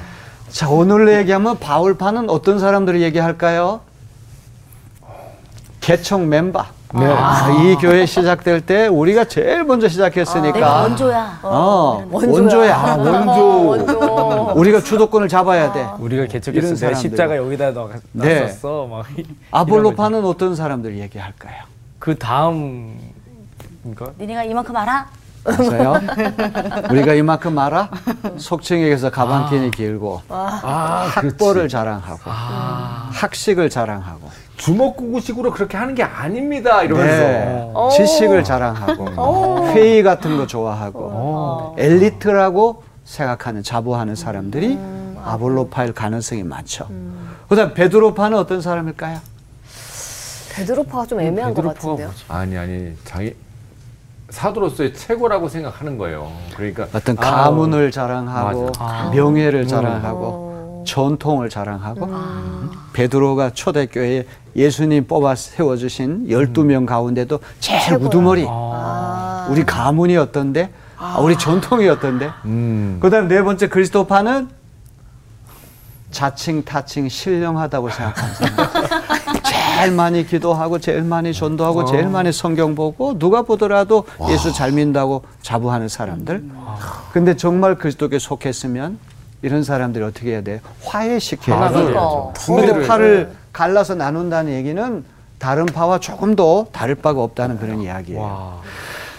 자 0.49 0.69
오늘 0.69 1.07
얘기하면 1.17 1.59
바울파는 1.59 2.29
어떤 2.29 2.59
사람들을 2.59 3.01
얘기할까요? 3.01 3.81
개척 5.81 6.21
멤버. 6.21 6.63
네. 6.95 7.05
아, 7.07 7.49
이 7.49 7.75
교회 7.75 8.05
시작될 8.05 8.61
때 8.61 8.87
우리가 8.87 9.25
제일 9.25 9.63
먼저 9.63 9.89
시작했으니까. 9.89 10.51
내가 10.53 10.81
원조야. 10.83 11.39
어, 11.41 12.05
원조야. 12.11 12.31
원조야. 12.31 12.75
아, 12.77 12.95
원조. 12.97 13.85
우리가 14.55 14.81
주도권을 14.81 15.27
잡아야 15.27 15.71
돼. 15.73 15.87
우리가 15.99 16.25
개척했을 16.25 16.69
때 16.71 16.75
사람들. 16.75 17.01
십자가 17.01 17.37
여기다 17.37 17.71
넣- 17.71 17.89
네. 18.11 18.41
놨었어. 18.41 18.87
막 18.89 19.05
아볼로파는 19.51 20.23
어떤 20.25 20.55
사람들 20.55 20.97
얘기할까요? 20.99 21.63
그 21.99 22.17
다음 22.17 22.99
인가? 23.85 24.07
니네가 24.19 24.43
이만큼 24.43 24.75
알아? 24.75 25.07
맞아요? 25.45 25.95
우리가 26.89 27.13
이만큼 27.15 27.57
알아? 27.59 27.89
속칭에게서 28.37 29.09
가방끈이 29.11 29.71
길고 29.71 30.21
아, 30.29 31.09
학벌을 31.13 31.67
자랑하고 31.67 32.21
학식을 33.11 33.69
자랑하고 33.69 34.29
주먹구구식으로 34.55 35.51
그렇게 35.51 35.75
하는 35.75 35.95
게 35.95 36.03
아닙니다. 36.03 36.83
이러면서. 36.83 37.17
네, 37.23 37.71
오. 37.75 37.89
지식을 37.89 38.45
자랑하고 38.45 39.67
회의 39.69 40.01
같은 40.03 40.37
거 40.37 40.47
좋아하고 40.47 41.75
엘리트라고 41.77 42.83
생각하는 43.05 43.63
자부하는 43.63 44.15
사람들이 44.15 44.77
아볼로파일 45.23 45.93
가능성이 45.93 46.43
많죠. 46.43 46.87
그다음 47.49 47.73
베드로파는 47.73 48.37
어떤 48.37 48.61
사람일까요? 48.61 49.19
베드로파가 50.53 51.05
좀 51.07 51.19
애매한 51.19 51.53
것 51.53 51.61
베드로파가 51.61 51.73
같은데요. 51.79 52.07
뭐지? 52.07 52.23
아니 52.27 52.57
아니 52.57 52.93
자기 53.03 53.35
사도로서의 54.29 54.93
최고라고 54.93 55.49
생각하는 55.49 55.97
거예요. 55.97 56.31
그러니까 56.55 56.87
어떤 56.93 57.17
아우, 57.19 57.45
가문을 57.45 57.91
자랑하고 57.91 58.71
맞아. 58.79 59.09
명예를 59.13 59.61
음. 59.61 59.67
자랑하고 59.67 60.83
전통을 60.87 61.49
자랑하고 61.49 62.09
베드로가 62.93 63.51
초대교회에 63.51 64.25
예수님 64.55 65.07
뽑아 65.07 65.35
세워주신 65.35 66.27
12명 66.27 66.85
가운데도 66.85 67.39
제일 67.59 67.81
최고야. 67.81 68.07
우두머리 68.07 68.45
아. 68.47 69.47
우리 69.49 69.63
가문이 69.63 70.17
어떤데 70.17 70.71
아, 71.03 71.17
우리 71.19 71.37
전통이 71.37 71.85
어떤데 71.89 72.31
음. 72.45 72.97
그다음 73.01 73.27
네 73.27 73.41
번째 73.43 73.67
그리스도파는 73.67 74.47
자칭 76.11 76.63
타칭 76.63 77.09
신령하다고 77.09 77.89
생각하는 77.89 78.33
사람. 78.35 78.69
제일 79.43 79.91
많이 79.91 80.25
기도하고 80.25 80.79
제일 80.79 81.01
많이 81.01 81.33
전도하고 81.33 81.85
제일 81.85 82.07
많이 82.07 82.31
성경 82.31 82.73
보고 82.73 83.19
누가 83.19 83.41
보더라도 83.41 84.05
예수 84.29 84.53
잘 84.53 84.71
믿는다고 84.71 85.23
자부하는 85.41 85.89
사람들. 85.89 86.43
근데 87.11 87.35
정말 87.35 87.75
그리스도께 87.75 88.19
속했으면 88.19 88.97
이런 89.41 89.63
사람들이 89.63 90.05
어떻게 90.05 90.31
해야 90.31 90.41
돼? 90.41 90.61
화해시켜야 90.85 91.69
돼. 91.69 91.93
근데 92.45 92.87
팔을 92.87 93.31
갈라서 93.51 93.95
나눈다는 93.95 94.53
얘기는 94.53 95.03
다른 95.37 95.65
파와 95.65 95.99
조금 95.99 96.37
더 96.37 96.67
다를 96.71 96.95
바가 96.95 97.21
없다는 97.21 97.59
그런 97.59 97.81
이야기예요. 97.81 98.21
와. 98.21 98.61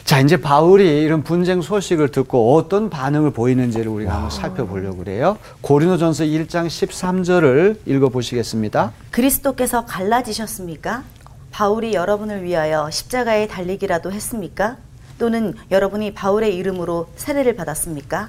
자, 0.05 0.21
이제 0.21 0.37
바울이 0.37 1.03
이런 1.03 1.23
분쟁 1.23 1.63
소식을 1.63 2.09
듣고 2.11 2.57
어떤 2.57 2.91
반응을 2.91 3.31
보이는지를 3.31 3.89
우리가 3.89 4.13
한번 4.13 4.31
살펴보려고 4.31 4.99
그래요. 4.99 5.39
고린도전서 5.63 6.25
1장 6.25 6.67
13절을 6.67 7.79
읽어 7.87 8.11
보시겠습니다. 8.11 8.93
그리스도께서 9.11 9.87
갈라지셨습니까? 9.87 11.05
바울이 11.51 11.95
여러분을 11.95 12.43
위하여 12.43 12.91
십자가에 12.91 13.47
달리기라도 13.47 14.13
했습니까? 14.13 14.77
또는 15.19 15.55
여러분이 15.71 16.13
바울의 16.13 16.55
이름으로 16.55 17.09
세례를 17.17 17.57
받았습니까? 17.57 18.29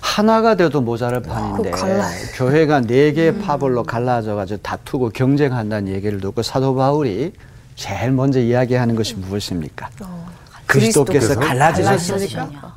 하나가 0.00 0.54
돼도 0.54 0.82
모자랄 0.82 1.22
판인데 1.22 1.70
갈라요. 1.70 2.14
교회가 2.36 2.82
네 2.82 3.12
개의 3.12 3.38
파벌로 3.38 3.82
갈라져 3.82 4.36
가지고 4.36 4.60
다투고 4.62 5.10
경쟁한다는 5.10 5.92
얘기를 5.92 6.20
듣고 6.20 6.42
사도 6.42 6.76
바울이 6.76 7.32
제일 7.74 8.12
먼저 8.12 8.38
이야기하는 8.38 8.94
것이 8.94 9.14
무엇입니까? 9.14 9.88
그리스도께서 9.96 10.29
그리스도께서 10.70 11.34
갈라지셨습니까? 11.38 12.76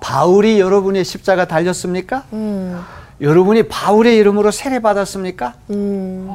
바울이 0.00 0.58
여러분의 0.58 1.04
십자가 1.04 1.46
달렸습니까? 1.46 2.24
음. 2.32 2.80
여러분이 3.20 3.68
바울의 3.68 4.16
이름으로 4.16 4.50
세례 4.50 4.80
받았습니까? 4.80 5.54
음. 5.70 6.28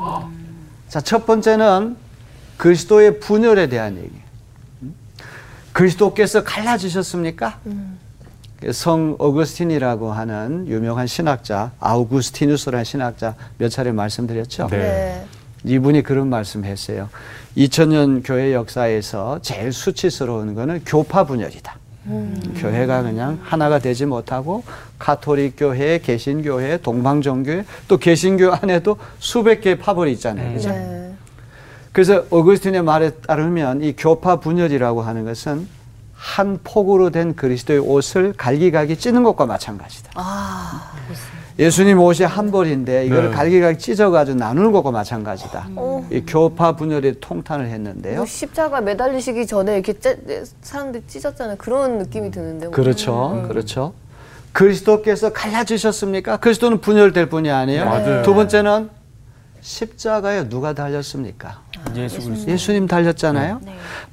자, 0.88 1.02
첫 1.02 1.26
번째는 1.26 1.98
그리스도의 2.56 3.20
분열에 3.20 3.68
대한 3.68 3.98
얘기. 3.98 4.14
음? 4.82 4.96
그리스도께서 5.74 6.44
갈라지셨습니까? 6.44 7.60
성 8.72 9.16
어거스틴이라고 9.20 10.12
하는 10.12 10.66
유명한 10.68 11.06
신학자, 11.06 11.72
아우구스티누스라는 11.80 12.86
신학자 12.86 13.36
몇 13.58 13.70
차례 13.70 13.92
말씀드렸죠. 13.92 14.68
네. 14.72 15.26
네. 15.64 15.74
이분이 15.74 16.04
그런 16.04 16.30
말씀했어요. 16.30 17.10
2000년 17.58 18.22
교회 18.24 18.54
역사에서 18.54 19.40
제일 19.42 19.72
수치스러운 19.72 20.56
거는 20.56 20.84
교파 20.86 21.26
분열이다. 21.26 21.78
교회가 22.56 23.04
그냥 23.04 23.40
하나가 23.44 23.80
되지 23.80 24.06
못하고 24.06 24.64
카톨릭 24.98 25.56
교회, 25.58 26.00
개신 26.00 26.42
교회, 26.42 26.78
동방 26.78 27.22
정교회 27.22 27.66
또 27.88 27.98
개신교 27.98 28.54
안에도 28.54 28.98
수백 29.20 29.62
개의 29.62 29.78
파벌이 29.78 30.14
있잖아요. 30.14 30.54
그죠? 30.54 30.70
네. 30.70 31.14
그래서 31.92 32.24
어거스틴의 32.30 32.84
말에 32.84 33.10
따르면 33.10 33.82
이 33.82 33.94
교파 33.98 34.40
분열이라고 34.40 35.02
하는 35.02 35.26
것은 35.26 35.68
한 36.14 36.60
폭으로 36.64 37.10
된 37.10 37.36
그리스도의 37.36 37.80
옷을 37.80 38.34
갈기갈기 38.34 38.98
찢는 38.98 39.24
것과 39.24 39.46
마찬가지다. 39.46 40.12
아. 40.16 40.92
예수님 41.60 42.00
옷이 42.00 42.24
한 42.26 42.52
벌인데 42.52 43.06
이거를 43.06 43.30
네. 43.30 43.36
갈기갈기 43.36 43.80
찢어가지고 43.80 44.38
나누는 44.38 44.72
것과 44.72 44.92
마찬가지다. 44.92 45.70
어. 45.76 46.08
이 46.12 46.22
교파 46.26 46.76
분열이 46.76 47.20
통탄을 47.20 47.68
했는데요. 47.68 48.18
뭐 48.18 48.26
십자가 48.26 48.80
매달리시기 48.80 49.48
전에 49.48 49.74
이렇게 49.74 49.94
째, 49.94 50.18
사람들이 50.62 51.04
찢었잖아요. 51.08 51.58
그런 51.58 51.98
느낌이 51.98 52.30
드는데. 52.30 52.68
뭐. 52.68 52.76
그렇죠. 52.76 53.44
그렇죠. 53.48 53.94
그리스도께서 54.52 55.34
갈라지셨습니까? 55.34 56.38
그리스도는 56.38 56.80
분열될 56.80 57.30
뿐이 57.30 57.50
아니에요. 57.50 57.86
맞아요. 57.86 58.24
두 58.24 58.34
번째는 58.36 58.90
십자가에 59.62 60.50
누가 60.50 60.74
달렸습니까? 60.74 61.62
예수 61.96 62.22
그리스도 62.22 62.52
예수님 62.52 62.88
달렸잖아요. 62.88 63.62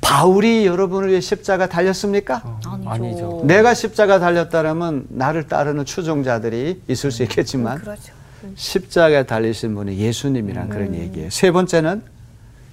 바울이 0.01 0.67
여러분을 0.67 1.11
위해 1.11 1.21
십자가 1.21 1.69
달렸습니까? 1.69 2.59
아니죠. 2.87 3.43
내가 3.45 3.75
십자가 3.75 4.19
달렸다라면 4.19 5.07
나를 5.09 5.47
따르는 5.49 5.85
추종자들이 5.85 6.83
있을 6.89 7.11
수 7.11 7.23
있겠지만 7.23 7.79
그렇죠. 7.79 8.13
십자가에 8.55 9.25
달리신 9.25 9.75
분이 9.75 9.97
예수님이란 9.99 10.69
그런 10.69 10.95
얘기예요. 10.95 11.31
세 11.31 11.51
번째는 11.51 12.03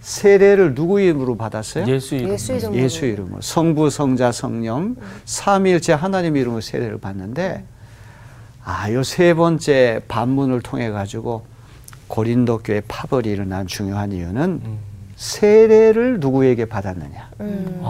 세례를 0.02 0.74
누구 0.76 1.00
이름으로 1.00 1.38
받았어요? 1.38 1.86
예수 1.88 2.16
이름. 2.16 2.30
예수 2.34 2.54
이름으로. 2.54 2.76
예수 2.82 3.06
이름으로 3.06 3.42
성부 3.42 3.90
성자 3.90 4.32
성령 4.32 4.96
삼위일체 5.26 5.94
하나님 5.94 6.36
이름으로 6.36 6.60
세례를 6.62 6.98
받는데 7.00 7.64
아, 8.64 8.92
요 8.92 9.04
세 9.04 9.34
번째 9.34 10.02
반문을 10.08 10.62
통해 10.62 10.90
가지고 10.92 11.46
고린도 12.12 12.60
교회 12.66 12.82
파벌이 12.86 13.30
일어난 13.30 13.68
중요한 13.68 14.12
이유는 14.12 14.62
세례를 15.16 16.20
누구에게 16.20 16.66
받았느냐. 16.66 17.30
음. 17.40 17.82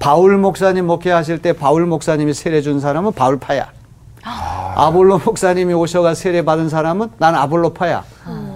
바울 0.00 0.36
목사님 0.36 0.84
목회하실 0.86 1.42
때 1.42 1.52
바울 1.52 1.86
목사님이 1.86 2.34
세례 2.34 2.60
준 2.60 2.80
사람은 2.80 3.12
바울파야. 3.12 3.70
아볼로 4.74 5.20
목사님이 5.24 5.74
오셔가 5.74 6.14
세례 6.14 6.44
받은 6.44 6.68
사람은 6.68 7.10
난 7.18 7.36
아볼로파야. 7.36 8.04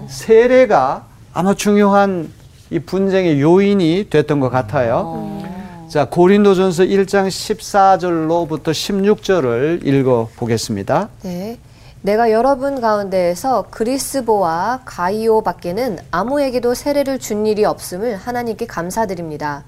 세례가 0.09 1.07
아마 1.33 1.55
중요한 1.55 2.33
이 2.71 2.81
분쟁의 2.81 3.41
요인이 3.41 4.09
됐던 4.11 4.41
것 4.41 4.51
같아요. 4.51 5.41
자, 5.89 6.07
고린도전서 6.07 6.83
1장 6.83 7.29
14절로부터 7.29 8.73
16절을 8.73 9.87
읽어 9.87 10.29
보겠습니다. 10.35 11.11
네. 11.23 11.59
내가 12.07 12.31
여러분 12.31 12.81
가운데에서 12.81 13.67
그리스보와 13.69 14.83
가이오 14.85 15.43
밖에는 15.43 15.99
아무에게도 16.13 16.73
세례를 16.73 17.19
준 17.19 17.47
일이 17.47 17.65
없음을 17.65 18.15
하나님께 18.15 18.67
감사드립니다. 18.67 19.65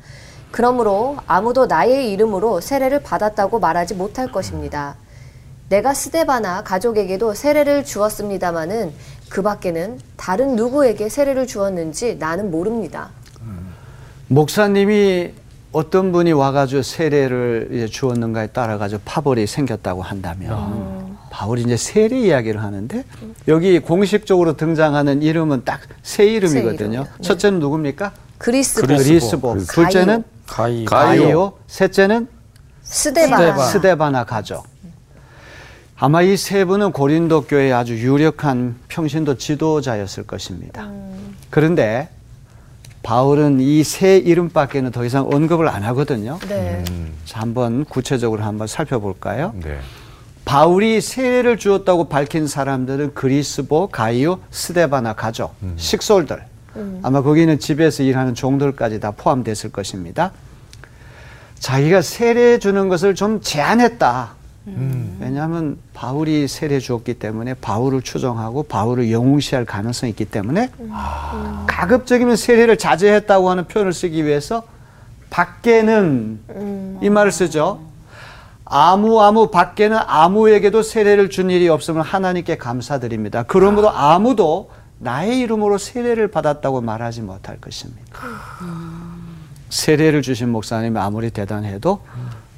그러므로 0.53 1.17
아무도 1.27 1.67
나의 1.67 2.13
이름으로 2.13 2.61
세례를 2.61 3.03
받았다고 3.03 3.59
말하지 3.59 3.95
못할 3.95 4.31
것입니다. 4.31 4.95
내가 5.69 5.93
스데바나 5.93 6.63
가족에게도 6.63 7.35
세례를 7.35 7.85
주었습니다마는 7.85 8.93
그 9.29 9.43
밖에는 9.43 9.99
다른 10.17 10.55
누구에게 10.55 11.09
세례를 11.09 11.49
주었는지 11.49 12.19
나는 12.21 12.53
모릅니다. 12.53 13.11
목사님이 14.29 15.33
어떤 15.73 16.13
분이 16.13 16.31
와가지고 16.31 16.83
세례를 16.83 17.71
이제 17.73 17.87
주었는가에 17.89 18.47
따라 18.49 18.79
가지고 18.79 19.03
파벌이 19.05 19.49
생겼다고 19.49 20.03
한다면 20.03 20.98
바울이 21.31 21.63
이제 21.63 21.77
세례 21.77 22.19
이야기를 22.21 22.63
하는데 22.63 23.05
여기 23.49 23.79
공식적으로 23.79 24.57
등장하는 24.57 25.23
이름은 25.23 25.65
딱 25.65 25.81
세 26.03 26.27
이름이거든요. 26.27 26.75
이름이요. 26.75 27.03
네. 27.03 27.09
첫째는 27.23 27.59
누굽니까? 27.61 28.13
그리스보, 28.39 28.87
그리스보. 28.87 29.53
그리스보. 29.55 29.73
둘째는 29.83 30.25
가이. 30.47 30.85
가이오. 30.85 31.23
가이오. 31.25 31.53
셋째는 31.67 32.29
스데바나. 32.83 33.37
스데바. 33.37 33.65
스데바나 33.67 34.25
가족. 34.25 34.67
아마 36.01 36.23
이 36.23 36.37
세 36.37 36.65
분은 36.65 36.93
고린도 36.93 37.43
교회의 37.45 37.73
아주 37.73 37.95
유력한 37.99 38.77
평신도 38.89 39.37
지도자였을 39.37 40.25
것입니다. 40.27 40.89
그런데 41.51 42.09
바울은 43.03 43.61
이 43.61 43.83
세 43.83 44.17
이름밖에는 44.19 44.91
더 44.93 45.05
이상 45.05 45.27
언급을 45.31 45.69
안 45.69 45.83
하거든요. 45.85 46.39
네. 46.49 46.85
자, 47.25 47.41
한번 47.41 47.85
구체적으로 47.85 48.43
한번 48.43 48.67
살펴볼까요? 48.67 49.53
네. 49.63 49.79
바울이 50.49 51.03
세례를 51.03 51.59
주었다고 51.59 52.09
밝힌 52.09 52.47
사람들은 52.47 53.13
그리스보, 53.13 53.89
가이오, 53.89 54.39
스데바나 54.51 55.13
가족, 55.13 55.55
식솔들. 55.77 56.43
아마 57.03 57.21
거기는 57.21 57.59
집에서 57.59 58.03
일하는 58.03 58.35
종들까지 58.35 58.99
다 58.99 59.11
포함됐을 59.11 59.71
것입니다. 59.71 60.33
자기가 61.59 62.01
세례 62.01 62.59
주는 62.59 62.89
것을 62.89 63.15
좀 63.15 63.43
제한했다. 63.43 64.31
왜냐하면 65.21 65.77
바울이 65.93 66.49
세례 66.49 66.79
주었기 66.79 67.19
때문에 67.19 67.53
바울을 67.53 68.01
추종하고 68.01 68.63
바울을 68.63 69.13
영웅시할 69.13 69.67
가능성이 69.67 70.11
있기 70.11 70.25
때문에 70.25 70.71
가급적이면 71.67 72.37
세례를 72.37 72.79
자제했다고 72.79 73.51
하는 73.51 73.67
표현을 73.67 73.93
쓰기 73.93 74.25
위해서 74.25 74.63
밖에는 75.29 77.01
이 77.03 77.11
말을 77.11 77.33
쓰죠. 77.33 77.87
아무 78.71 79.21
아무 79.23 79.51
밖에는 79.51 79.97
아무에게도 80.07 80.83
세례를 80.83 81.31
준 81.31 81.51
일이 81.51 81.69
없음을 81.69 82.03
하나님께 82.03 82.59
감사드립니다. 82.59 83.45
그러므로 83.45 83.89
아무도 83.91 84.71
나의 84.99 85.39
이름으로 85.41 85.79
세례를 85.79 86.29
받았다고 86.29 86.81
말하지 86.83 87.23
못할 87.23 87.59
것입니다. 87.61 88.03
세례를 89.71 90.23
주신 90.23 90.51
목사님이 90.51 90.99
아무리 90.99 91.31
대단해도 91.31 92.01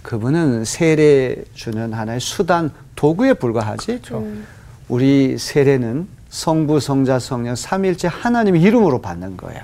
그분은 0.03 0.65
세례 0.65 1.37
주는 1.55 1.93
하나의 1.93 2.21
수단 2.21 2.73
도구에 2.97 3.35
불과하지. 3.35 4.01
우리 4.89 5.39
세례는 5.39 6.09
성부, 6.31 6.81
성자, 6.81 7.19
성령 7.19 7.55
삼일째 7.55 8.09
하나님 8.11 8.57
이름으로 8.57 9.01
받는 9.01 9.37
거예요. 9.37 9.63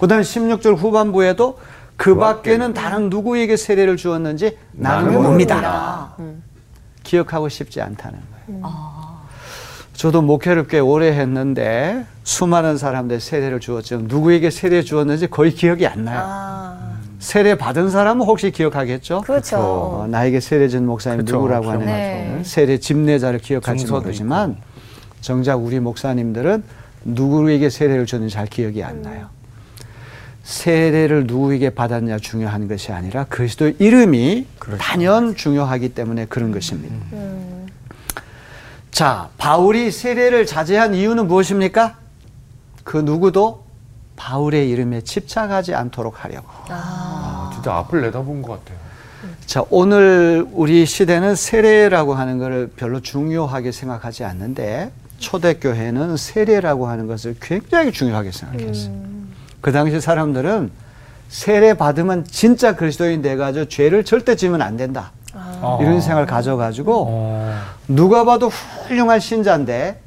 그다음에 0.00 0.22
16절 0.22 0.76
후반부에도 0.76 1.58
그 1.98 2.14
밖에는 2.14 2.74
다른 2.74 3.10
누구에게 3.10 3.56
세례를 3.56 3.96
주었는지 3.96 4.56
나는 4.72 5.08
나는 5.08 5.22
봅니다. 5.22 6.14
기억하고 7.02 7.48
싶지 7.48 7.82
않다는 7.82 8.18
거예요. 8.46 8.62
저도 9.94 10.22
목회를 10.22 10.68
꽤 10.68 10.78
오래 10.78 11.08
했는데 11.08 12.06
수많은 12.22 12.78
사람들 12.78 13.18
세례를 13.18 13.58
주었지만 13.58 14.04
누구에게 14.06 14.48
세례 14.48 14.82
주었는지 14.82 15.26
거의 15.26 15.52
기억이 15.52 15.88
안 15.88 16.04
나요. 16.04 16.22
아, 16.24 16.78
세례 17.18 17.56
받은 17.56 17.90
사람은 17.90 18.24
혹시 18.24 18.52
기억하겠죠? 18.52 19.22
그렇죠. 19.22 19.56
어, 19.58 20.06
나에게 20.08 20.38
세례 20.38 20.68
준 20.68 20.86
목사님 20.86 21.24
그쵸, 21.24 21.38
누구라고 21.38 21.68
하는 21.68 21.86
네. 21.86 22.40
세례 22.44 22.78
집례자를 22.78 23.40
증서도 23.40 24.02
모르지만 24.02 24.56
정작 25.20 25.56
우리 25.56 25.80
목사님들은 25.80 26.62
누구에게 27.04 27.68
세례를 27.68 28.06
줬는지 28.06 28.34
잘 28.34 28.46
기억이 28.46 28.82
음. 28.82 28.86
안 28.86 29.02
나요. 29.02 29.37
세례를 30.48 31.26
누구에게 31.26 31.68
받았냐 31.70 32.16
중요한 32.20 32.68
것이 32.68 32.90
아니라 32.90 33.24
그리스도의 33.24 33.76
이름이 33.78 34.46
단연 34.78 35.36
중요하기 35.36 35.90
때문에 35.90 36.24
그런 36.24 36.52
것입니다. 36.52 36.94
음. 37.12 37.66
자, 38.90 39.28
바울이 39.36 39.90
세례를 39.90 40.46
자제한 40.46 40.94
이유는 40.94 41.28
무엇입니까? 41.28 41.96
그 42.82 42.96
누구도 42.96 43.66
바울의 44.16 44.70
이름에 44.70 45.02
집착하지 45.02 45.74
않도록 45.74 46.24
하려고. 46.24 46.48
아, 46.70 47.50
진짜 47.52 47.74
앞을 47.74 48.00
내다본 48.00 48.40
것 48.40 48.52
같아요. 48.52 48.78
자, 49.44 49.62
오늘 49.68 50.46
우리 50.52 50.86
시대는 50.86 51.36
세례라고 51.36 52.14
하는 52.14 52.38
것을 52.38 52.70
별로 52.74 53.00
중요하게 53.00 53.70
생각하지 53.70 54.24
않는데 54.24 54.92
초대교회는 55.18 56.16
세례라고 56.16 56.88
하는 56.88 57.06
것을 57.06 57.36
굉장히 57.38 57.92
중요하게 57.92 58.32
생각했어요. 58.32 59.27
그 59.60 59.72
당시 59.72 60.00
사람들은 60.00 60.70
세례 61.28 61.74
받으면 61.74 62.24
진짜 62.24 62.74
그리스도인 62.74 63.22
돼가지고 63.22 63.66
죄를 63.66 64.04
절대 64.04 64.34
지면 64.36 64.62
안 64.62 64.76
된다. 64.76 65.12
어. 65.34 65.78
이런 65.80 66.00
생각을 66.00 66.26
가져가지고 66.26 67.06
어. 67.08 67.60
누가 67.86 68.24
봐도 68.24 68.48
훌륭한 68.48 69.20
신자인데 69.20 70.00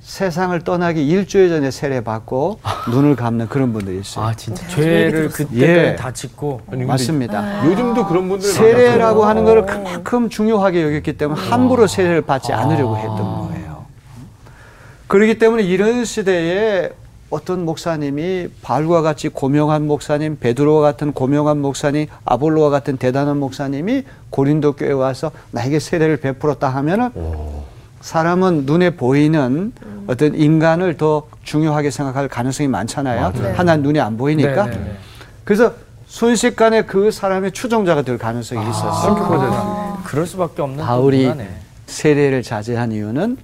세상을 0.00 0.58
떠나기 0.64 1.06
일주일 1.06 1.48
전에 1.48 1.70
세례 1.70 2.00
받고 2.00 2.60
눈을 2.90 3.14
감는 3.14 3.48
그런 3.48 3.72
분들이 3.72 4.00
있어요. 4.00 4.26
아 4.26 4.34
진짜 4.34 4.66
죄를 4.66 5.28
그때까지 5.28 5.60
예. 5.60 5.96
다 5.96 6.10
짓고 6.12 6.62
맞습니다. 6.66 7.66
요즘도 7.66 8.06
그런 8.06 8.28
분들 8.28 8.48
세례라고 8.48 9.20
많아서. 9.20 9.28
하는 9.28 9.44
것을 9.44 9.66
그만큼 9.66 10.28
중요하게 10.28 10.82
여겼기 10.82 11.16
때문에 11.16 11.40
함부로 11.40 11.86
세례를 11.86 12.22
받지 12.22 12.52
않으려고 12.52 12.96
했던 12.96 13.16
거예요. 13.16 13.84
그렇기 15.06 15.38
때문에 15.38 15.62
이런 15.62 16.04
시대에 16.04 16.90
어떤 17.32 17.64
목사님이 17.64 18.48
바울과 18.60 19.00
같이 19.00 19.30
고명한 19.30 19.86
목사님, 19.86 20.36
베드로와 20.38 20.82
같은 20.82 21.12
고명한 21.12 21.62
목사님, 21.62 22.06
아볼로와 22.26 22.68
같은 22.68 22.98
대단한 22.98 23.38
목사님이 23.38 24.04
고린도 24.28 24.74
교회에 24.74 24.92
와서 24.92 25.30
나에게 25.50 25.78
세례를 25.78 26.18
베풀었다 26.18 26.68
하면은 26.68 27.08
사람은 28.02 28.66
눈에 28.66 28.90
보이는 28.96 29.72
어떤 30.06 30.34
인간을 30.34 30.98
더 30.98 31.22
중요하게 31.42 31.90
생각할 31.90 32.28
가능성이 32.28 32.68
많잖아요. 32.68 33.32
맞아요. 33.34 33.54
하나 33.56 33.76
눈에 33.76 33.98
안 33.98 34.18
보이니까. 34.18 34.66
네, 34.66 34.70
네, 34.72 34.76
네. 34.76 34.96
그래서 35.44 35.72
순식간에 36.08 36.82
그 36.82 37.10
사람의 37.10 37.52
추종자가 37.52 38.02
될 38.02 38.18
가능성이 38.18 38.60
있었어요. 38.68 39.14
그렇게 39.14 39.28
커졌어요. 39.28 39.98
그럴 40.04 40.26
수밖에 40.26 40.60
없는 40.60 40.84
바울이 40.84 41.22
문화네. 41.22 41.48
세례를 41.86 42.42
자제한 42.42 42.92
이유는 42.92 43.38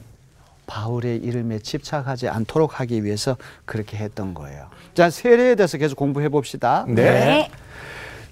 바울의 0.68 1.16
이름에 1.16 1.58
집착하지 1.58 2.28
않도록 2.28 2.78
하기 2.78 3.02
위해서 3.02 3.36
그렇게 3.64 3.96
했던 3.96 4.34
거예요. 4.34 4.66
자, 4.94 5.10
세례에 5.10 5.56
대해서 5.56 5.78
계속 5.78 5.96
공부해 5.96 6.28
봅시다. 6.28 6.84
네. 6.86 7.50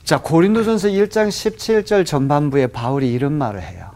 자, 0.05 0.21
고린도전서 0.21 0.89
1장 0.89 1.29
17절 1.29 2.07
전반부에 2.07 2.69
바울이 2.69 3.11
이런 3.13 3.33
말을 3.33 3.61
해요. 3.61 3.91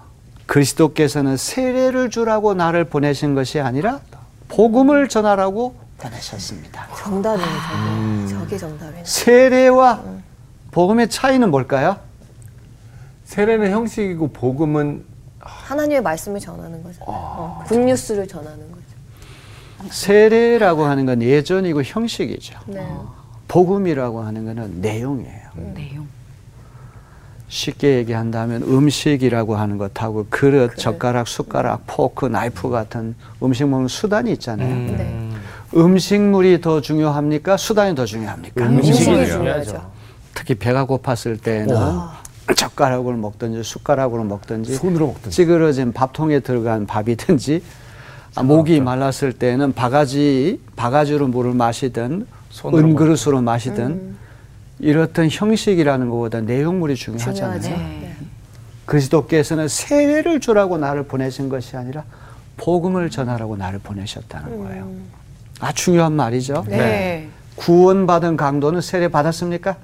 그리스도께서는 0.47 1.37
세례를 1.37 2.11
주라고 2.11 2.55
나를 2.55 2.85
보내신 2.85 3.37
것이 3.37 3.61
아니라 3.61 4.01
복음을 4.49 5.09
전하라고 5.09 5.77
보내셨습니다. 5.99 6.89
정답이네, 6.97 7.47
저게. 8.27 8.35
저게 8.41 8.59
정답이네. 8.59 9.03
세례와 9.05 10.03
복음의 10.73 11.09
차이는 11.11 11.51
뭘까요? 11.51 11.99
세례는 13.25 13.71
형식이고 13.71 14.29
복음은 14.33 15.05
하나님의 15.41 16.03
말씀을 16.03 16.41
전하는 16.41 16.83
거죠. 16.83 16.99
어, 17.01 17.63
굿뉴스를 17.67 18.29
전하는 18.29 18.59
거죠. 18.71 19.91
세례라고 19.91 20.85
하는 20.85 21.07
건 21.07 21.23
예전이고 21.23 21.83
형식이죠. 21.83 22.59
네. 22.67 22.87
복음이라고 23.49 24.21
하는 24.21 24.45
것은 24.45 24.81
내용이에요. 24.81 25.49
내용. 25.75 26.07
쉽게 27.49 27.97
얘기한다면 27.97 28.63
음식이라고 28.63 29.57
하는 29.57 29.77
것하고 29.77 30.27
그릇, 30.31 30.77
젓가락, 30.77 31.27
숟가락, 31.27 31.83
포크, 31.87 32.27
나이프 32.27 32.69
같은 32.69 33.17
음식 33.43 33.67
먹는 33.67 33.89
수단이 33.89 34.31
있잖아요. 34.35 34.69
음. 34.69 35.41
음식물이 35.75 36.61
더 36.61 36.81
중요합니까? 36.81 37.57
수단이 37.57 37.95
더 37.97 38.05
중요합니까? 38.05 38.65
음식이 38.65 38.89
음식이 38.89 39.05
중요하죠. 39.05 39.33
중요하죠. 39.33 39.91
특히 40.35 40.55
배가 40.55 40.87
고팠을 40.87 41.43
때는 41.43 41.75
젓가락으로 42.55 43.17
먹든지 43.17 43.63
숟가락으로 43.63 44.25
먹든지 44.25 44.75
손으로 44.75 45.09
먹든지. 45.09 45.37
찌그러진 45.37 45.93
밥통에 45.93 46.41
들어간 46.41 46.87
밥이든지 46.87 47.63
아, 48.37 48.43
목이 48.43 48.81
말랐을 48.81 49.33
때는 49.33 49.73
바가지 49.73 50.61
바가지로 50.77 51.29
물을 51.29 51.53
마시든 51.53 52.27
은그릇으로 52.65 53.43
마시든 53.43 54.17
이렇던 54.79 55.29
형식이라는 55.31 56.09
것보다 56.09 56.41
내용물이 56.41 56.95
중요하잖아요. 56.95 57.61
네. 57.61 58.17
그리스도께서는 58.87 59.69
세례를 59.69 60.41
주라고 60.41 60.79
나를 60.79 61.05
보내신 61.05 61.49
것이 61.49 61.77
아니라 61.77 62.05
복음을 62.57 63.11
전하라고 63.11 63.57
나를 63.57 63.79
보내셨다는 63.81 64.59
거예요. 64.65 64.89
아 65.61 65.73
중요한 65.73 66.13
말이죠. 66.13 66.65
네. 66.69 67.29
구원받은 67.57 68.37
강도는 68.37 68.81
세례 68.81 69.09
받았습니까? 69.09 69.77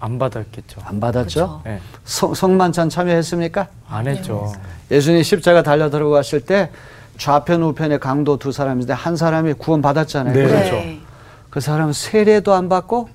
안 0.00 0.18
받았겠죠. 0.18 0.80
안 0.84 0.98
받았죠. 0.98 1.60
네. 1.64 1.78
성, 2.04 2.34
성만찬 2.34 2.88
참여했습니까? 2.88 3.68
안 3.88 4.06
했죠. 4.08 4.52
예수님 4.90 5.22
십자가 5.22 5.62
달려 5.62 5.90
들어갔을 5.90 6.40
때 6.40 6.70
좌편 7.18 7.62
우편에 7.62 7.98
강도 7.98 8.38
두 8.38 8.50
사람인데 8.50 8.94
한 8.94 9.14
사람이 9.16 9.52
구원 9.54 9.82
받았잖아요. 9.82 10.34
네. 10.34 10.46
그렇죠. 10.46 10.82
그 11.50 11.60
사람은 11.60 11.92
세례도 11.92 12.54
안 12.54 12.68
받고 12.70 13.10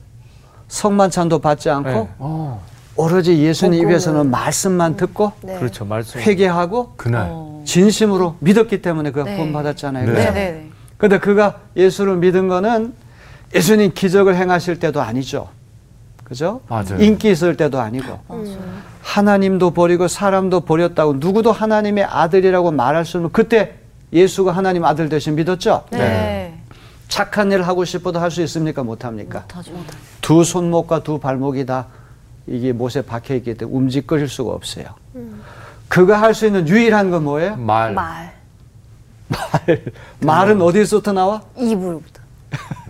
성만찬도 0.67 1.39
받지 1.39 1.69
않고 1.71 1.89
네. 1.89 2.10
어, 2.19 2.63
오로지 2.95 3.39
예수님 3.39 3.80
복음을. 3.80 3.91
입에서는 3.93 4.30
말씀만 4.30 4.95
듣고 4.95 5.32
네. 5.41 5.58
그렇죠. 5.58 5.86
말씀. 5.86 6.21
회개하고 6.21 6.93
그날 6.98 7.28
어. 7.32 7.63
진심으로 7.65 8.36
믿었기 8.39 8.82
때문에 8.84 9.10
그가 9.12 9.26
네. 9.26 9.36
구원 9.36 9.52
받았잖아요. 9.54 10.06
네. 10.06 10.13
네, 10.13 10.32
네. 10.32 10.69
근데 10.98 11.17
그가 11.19 11.60
예수를 11.76 12.17
믿은 12.17 12.48
거는 12.48 12.93
예수님 13.56 13.91
기적을 13.93 14.36
행하실 14.36 14.80
때도 14.80 15.02
아니죠. 15.02 15.50
그죠? 16.25 16.59
맞아요. 16.67 16.97
인기 16.99 17.31
있을 17.31 17.55
때도 17.55 17.79
아니고. 17.79 18.19
하나님도 19.01 19.71
버리고 19.71 20.07
사람도 20.07 20.61
버렸다고 20.61 21.13
누구도 21.17 21.51
하나님의 21.51 22.03
아들이라고 22.03 22.71
말할 22.71 23.05
수 23.05 23.17
없는 23.17 23.31
그때 23.31 23.75
예수가 24.11 24.51
하나님 24.51 24.83
아들 24.83 25.07
대신 25.07 25.35
믿었죠? 25.35 25.85
네. 25.91 25.97
네. 25.99 26.59
착한 27.07 27.51
일을 27.51 27.67
하고 27.67 27.85
싶어도 27.85 28.19
할 28.19 28.31
수 28.31 28.41
있습니까? 28.41 28.83
못합니까? 28.83 29.41
못하죠. 29.41 29.71
두 30.21 30.43
손목과 30.43 31.03
두 31.03 31.19
발목이 31.19 31.65
다 31.67 31.85
이게 32.47 32.73
못에 32.73 33.03
박혀 33.03 33.35
있기 33.35 33.53
때문에 33.55 33.77
움직거릴 33.77 34.27
수가 34.27 34.51
없어요. 34.51 34.85
그가 35.88 36.19
할 36.19 36.33
수 36.33 36.47
있는 36.47 36.67
유일한 36.67 37.11
건 37.11 37.23
뭐예요? 37.25 37.55
말. 37.57 37.93
말. 37.93 38.33
말. 39.27 39.83
말은 40.21 40.59
어디서부터 40.61 41.13
나와? 41.13 41.41
입으로부터. 41.55 42.21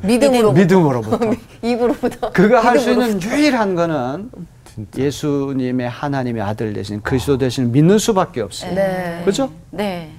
믿음으로. 0.04 0.51
믿음으로부터. 0.54 1.19
입으로부터. 1.62 2.32
그가 2.32 2.60
할 2.63 2.80
수 2.80 2.91
있는. 2.91 3.21
유일한 3.21 3.75
거는 3.75 4.30
진짜. 4.73 5.01
예수님의 5.04 5.89
하나님의 5.89 6.41
아들 6.43 6.73
대신 6.73 7.01
그리스도 7.01 7.38
대신 7.38 7.71
믿는 7.71 7.97
수밖에 7.97 8.41
없어요. 8.41 8.73
네. 8.73 9.19
그렇죠? 9.23 9.49
네. 9.71 10.12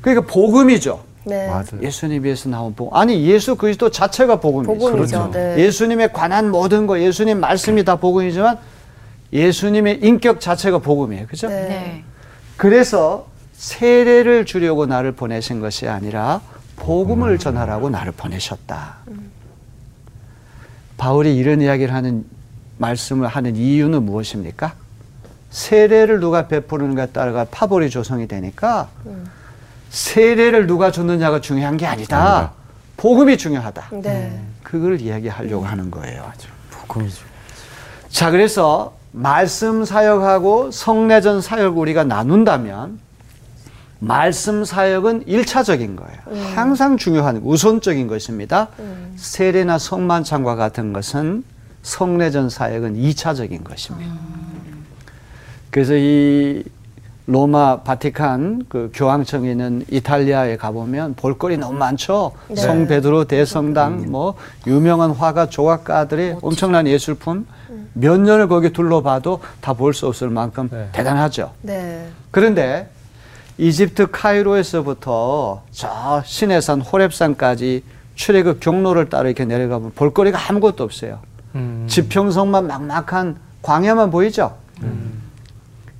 그러니까 0.00 0.26
복음이죠. 0.32 1.00
네. 1.24 1.46
맞아요. 1.46 1.80
예수님 1.80 2.24
위해서 2.24 2.48
나온 2.48 2.74
복음. 2.74 2.96
아니 2.96 3.24
예수 3.24 3.54
그리스도 3.54 3.90
자체가 3.90 4.40
복음이죠. 4.40 4.72
복음이죠. 4.74 4.96
그렇죠. 4.96 5.30
네. 5.30 5.56
예수님에 5.64 6.08
관한 6.08 6.50
모든 6.50 6.86
거, 6.88 6.98
예수님 7.00 7.38
말씀이 7.38 7.84
다 7.84 7.94
복음이지만 7.96 8.58
예수님의 9.32 10.00
인격 10.02 10.40
자체가 10.40 10.78
복음이에요. 10.78 11.26
그죠? 11.28 11.48
네. 11.48 11.54
네. 11.68 12.04
그래서 12.56 13.26
세례를 13.52 14.44
주려고 14.46 14.86
나를 14.86 15.12
보내신 15.12 15.60
것이 15.60 15.86
아니라 15.88 16.40
복음을 16.76 17.38
전하라고 17.38 17.90
나를 17.90 18.12
보내셨다. 18.12 18.96
바울이 20.96 21.36
이런 21.36 21.60
이야기를 21.60 21.92
하는 21.94 22.24
말씀을 22.78 23.28
하는 23.28 23.56
이유는 23.56 24.04
무엇입니까? 24.04 24.74
세례를 25.50 26.20
누가 26.20 26.48
베푸는가에 26.48 27.06
따라가 27.06 27.44
파벌이 27.50 27.90
조성이 27.90 28.26
되니까 28.26 28.88
세례를 29.90 30.66
누가 30.66 30.90
줬느냐가 30.90 31.40
중요한 31.40 31.76
게 31.76 31.86
아니다. 31.86 32.52
복음이 32.96 33.36
중요하다. 33.36 33.88
네. 34.02 34.40
그걸 34.62 35.00
이야기하려고 35.00 35.64
하는 35.66 35.90
거예요. 35.90 36.30
복음이죠. 36.70 37.24
자, 38.08 38.30
그래서 38.30 38.94
말씀 39.10 39.84
사역하고 39.84 40.70
성례전 40.70 41.42
사역 41.42 41.76
우리가 41.78 42.04
나눈다면 42.04 42.98
말씀 44.02 44.64
사역은 44.64 45.28
일차적인 45.28 45.94
거예요. 45.94 46.44
항상 46.56 46.96
중요한 46.96 47.36
우선적인 47.36 48.08
것입니다. 48.08 48.66
세례나 49.16 49.78
성만찬과 49.78 50.56
같은 50.56 50.92
것은 50.92 51.44
성례전 51.82 52.50
사역은 52.50 52.96
이차적인 52.96 53.62
것입니다. 53.62 54.12
그래서 55.70 55.94
이 55.96 56.64
로마 57.26 57.82
바티칸 57.82 58.64
그 58.68 58.90
교황청에 58.92 59.52
있는 59.52 59.84
이탈리아에 59.88 60.56
가보면 60.56 61.14
볼거리 61.14 61.56
너무 61.56 61.78
많죠. 61.78 62.32
네. 62.48 62.56
성 62.56 62.88
베드로 62.88 63.26
대성당 63.26 64.10
뭐 64.10 64.34
유명한 64.66 65.12
화가 65.12 65.46
조각가들의 65.48 66.38
엄청난 66.42 66.88
예술품 66.88 67.46
몇 67.94 68.18
년을 68.18 68.48
거기 68.48 68.72
둘러봐도 68.72 69.40
다 69.60 69.74
볼 69.74 69.94
수 69.94 70.08
없을 70.08 70.28
만큼 70.30 70.68
네. 70.72 70.88
대단하죠. 70.90 71.52
네. 71.62 72.08
그런데 72.32 72.90
이집트 73.58 74.10
카이로에서부터 74.10 75.62
저 75.70 76.22
시내산 76.24 76.80
호렙산까지 76.80 77.84
출애굽 78.14 78.60
경로를 78.60 79.08
따라 79.08 79.28
이렇게 79.28 79.44
내려가면 79.44 79.92
볼거리가 79.94 80.38
아무것도 80.48 80.84
없어요. 80.84 81.20
음. 81.54 81.86
지평선만 81.88 82.66
막막한 82.66 83.36
광야만 83.62 84.10
보이죠. 84.10 84.56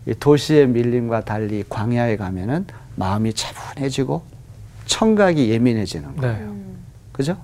이 0.07 0.15
도시의 0.15 0.67
밀림과 0.69 1.21
달리 1.25 1.65
광야에 1.69 2.17
가면은 2.17 2.67
마음이 2.97 3.33
차분해지고 3.35 4.23
청각이 4.87 5.49
예민해지는 5.51 6.17
거예요. 6.17 6.51
네. 6.53 6.63
그죠? 7.13 7.37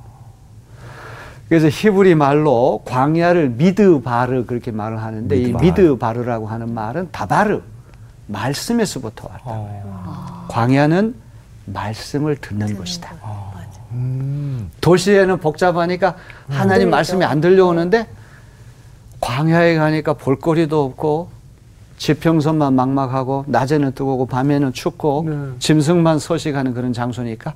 그래서 1.49 1.69
히브리 1.71 2.15
말로 2.15 2.83
광야를 2.85 3.51
미드바르 3.51 4.45
그렇게 4.47 4.71
말을 4.71 5.01
하는데 5.03 5.37
이 5.37 5.53
미드바르. 5.53 5.65
미드바르라고 5.65 6.47
하는 6.47 6.75
말은 6.75 7.09
다바르 7.13 7.63
말씀에서부터 8.29 9.29
왔다. 9.29 9.43
어. 9.47 10.47
광야는 10.49 11.15
말씀을 11.67 12.37
듣는 12.37 12.77
곳이다. 12.77 13.13
음. 13.93 14.71
도시에는 14.81 15.39
복잡하니까 15.39 16.15
하나님. 16.49 16.91
말씀이 16.91 17.25
안 17.25 17.41
들려오는데 17.41 18.07
광야에 19.21 19.77
가니까 19.77 20.13
볼거리도 20.15 20.85
없고 20.85 21.31
지평선만 21.97 22.75
막막하고 22.75 23.45
낮에는 23.49 23.93
뜨거고 23.93 24.27
밤에는 24.27 24.73
춥고 24.73 25.25
네. 25.27 25.37
짐승만 25.59 26.19
서식하는 26.19 26.73
그런 26.75 26.93
장소니까 26.93 27.55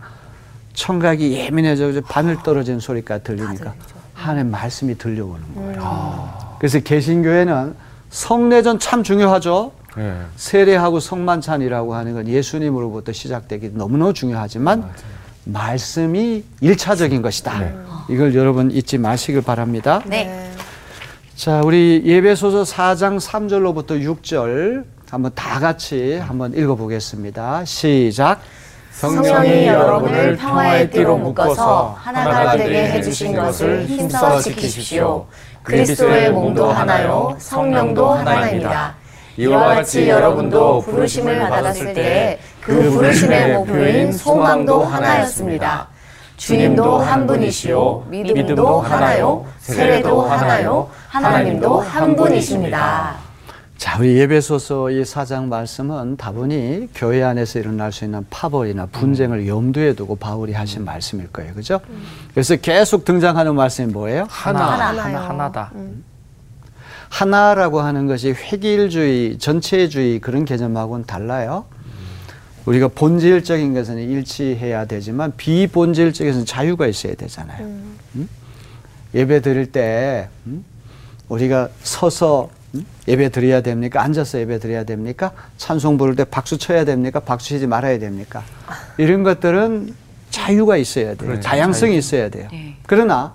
청각이 0.75 1.33
예민해져 1.33 2.01
바늘 2.09 2.43
떨어지는 2.43 2.81
소리가 2.81 3.19
들리니까 3.19 3.75
하나님 4.15 4.51
말씀이 4.51 4.97
들려오는 4.99 5.43
거예요. 5.55 6.29
그래서 6.59 6.81
개신교회는 6.81 7.75
성례전 8.11 8.79
참 8.79 9.03
중요하죠. 9.03 9.73
네. 9.96 10.14
세례하고 10.37 11.00
성만찬이라고 11.00 11.94
하는 11.94 12.14
건 12.14 12.28
예수님으로부터 12.28 13.12
시작되기 13.12 13.70
너무너무 13.74 14.14
중요하지만 14.14 14.90
말씀이 15.44 16.44
일차적인 16.61 17.22
것이다. 17.22 17.59
네. 17.59 17.74
이걸 18.09 18.35
여러분 18.35 18.70
잊지 18.70 18.98
마시길 18.98 19.42
바랍니다. 19.42 20.02
네. 20.07 20.50
자, 21.35 21.61
우리 21.64 22.02
예배소서 22.05 22.62
4장 22.62 23.18
3절로부터 23.20 24.00
6절 24.02 24.85
한번 25.11 25.33
다 25.35 25.61
같이 25.61 26.16
한번 26.16 26.55
읽어보겠습니다. 26.55 27.64
시작. 27.64 28.40
성령이 28.92 29.66
여러분을 29.66 30.37
평화의 30.37 30.90
띠로 30.90 31.16
묶어서 31.18 31.96
하나가 31.98 32.57
되게 32.57 32.92
해주신 32.92 33.35
것을 33.35 33.87
힘써 33.87 34.40
지키십시오. 34.40 35.26
그리스도의 35.62 36.31
몸도 36.31 36.70
하나요, 36.70 37.35
성령도 37.38 38.11
하나입니다. 38.11 39.02
이와 39.37 39.75
같이 39.75 40.09
여러분도 40.09 40.81
부르심을 40.83 41.38
받았을 41.49 41.95
때 41.95 42.38
그 42.62 42.90
부르심의 42.90 43.55
목표인 43.55 44.12
소망도 44.12 44.85
하나였습니다. 44.85 45.88
주님도 46.37 46.99
한 46.99 47.27
분이시요, 47.27 48.07
믿음도 48.09 48.81
하나요, 48.81 49.45
세례도 49.59 50.23
하나요, 50.23 50.88
하나님도 51.09 51.81
한 51.81 52.16
분이십니다. 52.16 53.14
자, 53.77 53.99
우리 53.99 54.16
예배소서 54.16 54.90
이 54.90 55.03
4장 55.03 55.49
말씀은 55.49 56.16
다분히 56.16 56.88
교회 56.95 57.23
안에서 57.25 57.59
일어날 57.59 57.90
수 57.90 58.05
있는 58.05 58.25
파벌이나 58.31 58.87
분쟁을 58.92 59.49
염두에 59.49 59.95
두고 59.95 60.14
바울이 60.16 60.53
하신 60.53 60.85
말씀일 60.85 61.33
거예요. 61.33 61.53
그죠? 61.55 61.81
그래서 62.33 62.55
계속 62.57 63.05
등장하는 63.05 63.57
말씀이 63.57 63.92
뭐예요? 63.92 64.27
하나, 64.31 64.73
하나, 64.73 65.03
하나요. 65.03 65.18
하나다. 65.18 65.73
하나라고 67.12 67.83
하는 67.83 68.07
것이 68.07 68.31
획일주의, 68.33 69.37
전체주의 69.38 70.18
그런 70.18 70.46
개념하고는 70.46 71.05
달라요. 71.05 71.66
우리가 72.64 72.88
본질적인 72.88 73.75
것은 73.75 73.98
일치해야 73.98 74.87
되지만 74.87 75.35
비본질적인 75.37 76.46
자유가 76.46 76.87
있어야 76.87 77.14
되잖아요. 77.14 77.66
음? 77.66 78.29
예배 79.14 79.42
드릴 79.42 79.70
때 79.70 80.31
음? 80.46 80.64
우리가 81.29 81.68
서서 81.83 82.48
음? 82.75 82.87
예배 83.07 83.29
드려야 83.29 83.61
됩니까? 83.61 84.01
앉아서 84.01 84.38
예배 84.38 84.59
드려야 84.59 84.85
됩니까? 84.85 85.33
찬송 85.59 85.98
부를 85.98 86.16
때 86.16 86.25
박수 86.25 86.57
쳐야 86.57 86.87
됩니까? 86.87 87.20
박수 87.20 87.48
치지 87.48 87.66
말아야 87.66 87.98
됩니까? 87.98 88.42
이런 88.96 89.22
것들은 89.22 89.94
자유가 90.31 90.79
있어야 90.79 91.09
돼요. 91.09 91.29
그렇죠. 91.29 91.42
다양성이 91.42 91.98
있어야 91.98 92.31
돼요. 92.31 92.48
네. 92.51 92.77
그러나 92.87 93.35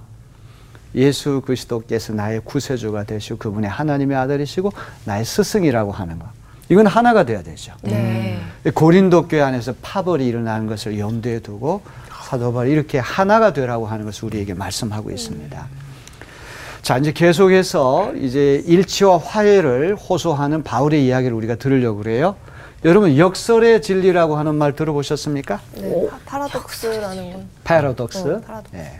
예수 0.97 1.41
그리스도께서 1.45 2.11
나의 2.13 2.41
구세주가 2.43 3.03
되시고 3.05 3.37
그분의 3.37 3.69
하나님의 3.69 4.17
아들이시고 4.17 4.73
나의 5.05 5.23
스승이라고 5.23 5.91
하는 5.91 6.19
거. 6.19 6.25
이건 6.69 6.85
하나가 6.87 7.23
돼야 7.23 7.41
되죠. 7.43 7.71
네. 7.83 8.39
고린도 8.73 9.27
교회 9.29 9.41
안에서 9.41 9.73
파벌이 9.81 10.27
일어나는 10.27 10.67
것을 10.67 10.99
염두에 10.99 11.39
두고 11.39 11.81
사도 12.25 12.51
바울이 12.51 12.71
이렇게 12.71 12.99
하나가 12.99 13.53
되라고 13.53 13.87
하는 13.87 14.03
것을 14.05 14.25
우리에게 14.25 14.53
말씀하고 14.53 15.11
있습니다. 15.11 15.67
자, 16.81 16.97
이제 16.97 17.11
계속해서 17.13 18.13
이제 18.15 18.61
일치와 18.65 19.17
화해를 19.17 19.95
호소하는 19.95 20.63
바울의 20.63 21.05
이야기를 21.05 21.33
우리가 21.35 21.55
들으려고 21.55 21.99
그래요. 21.99 22.35
여러분 22.85 23.17
역설의 23.17 23.81
진리라고 23.81 24.35
하는 24.37 24.55
말 24.55 24.73
들어보셨습니까? 24.75 25.59
네, 25.75 26.07
파- 26.09 26.19
파라독스라는 26.25 27.33
건. 27.33 27.47
패러독스. 27.63 28.19
어, 28.19 28.41
파라독스. 28.41 28.75
예. 28.75 28.99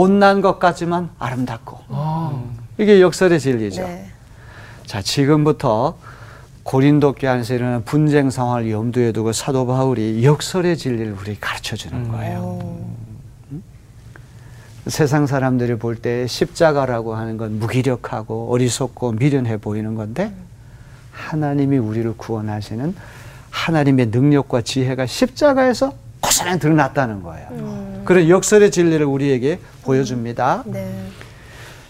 못난 0.00 0.40
것 0.40 0.60
같지만 0.60 1.10
아름답고. 1.18 1.80
이게 2.78 3.00
역설의 3.00 3.40
진리죠. 3.40 3.82
네. 3.82 4.06
자, 4.86 5.02
지금부터 5.02 5.98
고린도 6.62 7.14
교회 7.14 7.32
안에서 7.32 7.54
일어나는 7.54 7.84
분쟁 7.84 8.30
상황을 8.30 8.70
염두에 8.70 9.10
두고 9.10 9.32
사도 9.32 9.66
바울이 9.66 10.24
역설의 10.24 10.76
진리를 10.76 11.16
우리 11.20 11.36
가르쳐 11.40 11.74
주는 11.74 12.08
거예요. 12.08 12.60
음? 13.50 13.62
세상 14.86 15.26
사람들이 15.26 15.76
볼 15.76 15.96
때 15.96 16.24
십자가라고 16.28 17.16
하는 17.16 17.36
건 17.36 17.58
무기력하고 17.58 18.52
어리석고 18.52 19.12
미련해 19.12 19.56
보이는 19.56 19.96
건데 19.96 20.32
하나님이 21.10 21.78
우리를 21.78 22.14
구원하시는 22.16 22.94
하나님의 23.50 24.06
능력과 24.06 24.62
지혜가 24.62 25.06
십자가에서 25.06 25.92
고스란히 26.30 26.60
드러났다는 26.60 27.24
거예요. 27.24 28.02
그런 28.04 28.28
역설의 28.28 28.70
진리를 28.70 29.04
우리에게 29.04 29.58
보여줍니다. 29.82 30.62
네. 30.66 30.88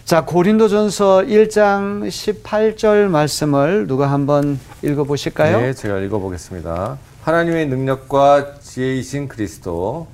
자, 0.03 0.25
고린도전서 0.25 1.25
1장 1.27 2.07
18절 2.07 3.07
말씀을 3.07 3.85
누가 3.85 4.11
한번 4.11 4.59
읽어 4.81 5.03
보실까요? 5.03 5.61
네, 5.61 5.73
제가 5.73 5.99
읽어 5.99 6.17
보겠습니다. 6.17 6.97
하나님의 7.21 7.67
능력과 7.67 8.55
지혜이신 8.61 9.27
그리스도 9.27 10.07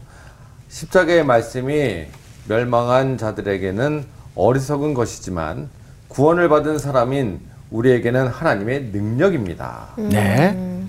십자가의 0.67 1.25
말씀이 1.25 2.05
멸망한 2.49 3.17
자들에게는 3.17 4.03
어리석은 4.35 4.93
것이지만 4.93 5.69
구원을 6.09 6.49
받은 6.49 6.79
사람인 6.79 7.39
우리에게는 7.71 8.27
하나님의 8.27 8.89
능력입니다. 8.91 9.93
네. 9.97 10.87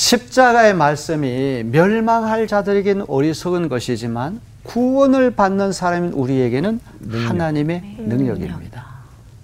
십자가의 0.00 0.74
말씀이 0.74 1.64
멸망할 1.64 2.46
자들에게는 2.46 3.06
어리석은 3.08 3.70
것이지만 3.70 4.42
구원을 4.62 5.30
받는 5.30 5.72
사람인 5.72 6.12
우리에게는 6.12 6.80
하나님의 7.10 7.96
능력입니다. 8.00 8.84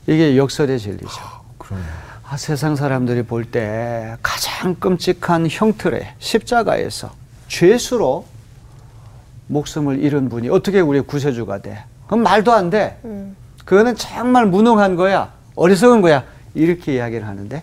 이게 0.07 0.37
역설의 0.37 0.79
진리죠. 0.79 1.09
그러네요. 1.57 1.89
아, 2.29 2.37
세상 2.37 2.77
사람들이 2.77 3.23
볼 3.23 3.47
때 3.51 4.15
가장 4.23 4.75
끔찍한 4.75 5.47
형틀의 5.51 6.13
십자가에서 6.19 7.13
죄수로 7.49 8.27
목숨을 9.47 10.01
잃은 10.03 10.29
분이 10.29 10.51
어떻게 10.51 10.81
우리의 10.81 11.05
구세주가 11.07 11.63
돼? 11.63 11.83
그건 12.05 12.23
말도 12.25 12.53
안 12.53 12.69
돼. 12.69 12.99
그거는 13.65 13.97
정말 13.97 14.45
무능한 14.45 14.97
거야. 14.97 15.33
어리석은 15.55 16.03
거야. 16.03 16.25
이렇게 16.53 16.97
이야기를 16.97 17.27
하는데 17.27 17.63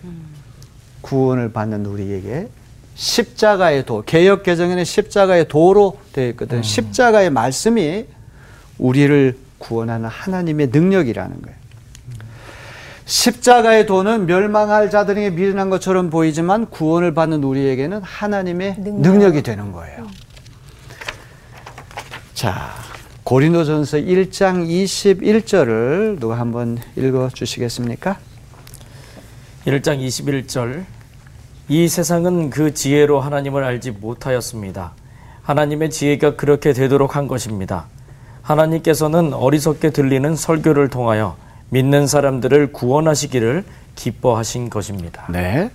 구원을 1.02 1.52
받는 1.52 1.86
우리에게 1.86 2.48
십자가의 2.94 3.86
도, 3.86 4.02
개혁 4.04 4.42
개정에는 4.42 4.84
십자가의 4.84 5.48
도로 5.48 5.98
되어 6.12 6.28
있거든. 6.30 6.62
십자가의 6.62 7.30
말씀이 7.30 8.06
우리를 8.78 9.38
구원하는 9.58 10.08
하나님의 10.08 10.68
능력이라는 10.68 11.42
거예요. 11.42 11.60
십자가의 13.04 13.86
도는 13.86 14.26
멸망할 14.26 14.88
자들에게 14.88 15.30
미련한 15.30 15.68
것처럼 15.68 16.10
보이지만 16.10 16.66
구원을 16.66 17.12
받는 17.12 17.42
우리에게는 17.42 18.02
하나님의 18.02 18.76
능력. 18.78 19.12
능력. 19.12 19.36
이 19.36 19.42
되는 19.42 19.72
거예요. 19.72 20.06
자, 22.34 22.70
고린도전서 23.24 23.98
1장 23.98 24.66
21절을 24.66 26.20
누가 26.20 26.38
한번 26.38 26.78
읽어 26.96 27.28
주시겠습니까? 27.28 28.18
1장 29.66 29.98
21절 29.98 30.84
이 31.70 31.86
세상은 31.86 32.50
그 32.50 32.74
지혜로 32.74 33.20
하나님을 33.20 33.62
알지 33.62 33.92
못하였습니다. 33.92 34.90
하나님의 35.42 35.90
지혜가 35.90 36.34
그렇게 36.34 36.72
되도록 36.72 37.14
한 37.14 37.28
것입니다. 37.28 37.86
하나님께서는 38.42 39.32
어리석게 39.32 39.90
들리는 39.90 40.34
설교를 40.34 40.88
통하여 40.88 41.36
믿는 41.68 42.08
사람들을 42.08 42.72
구원하시기를 42.72 43.62
기뻐하신 43.94 44.68
것입니다. 44.68 45.26
네. 45.30 45.70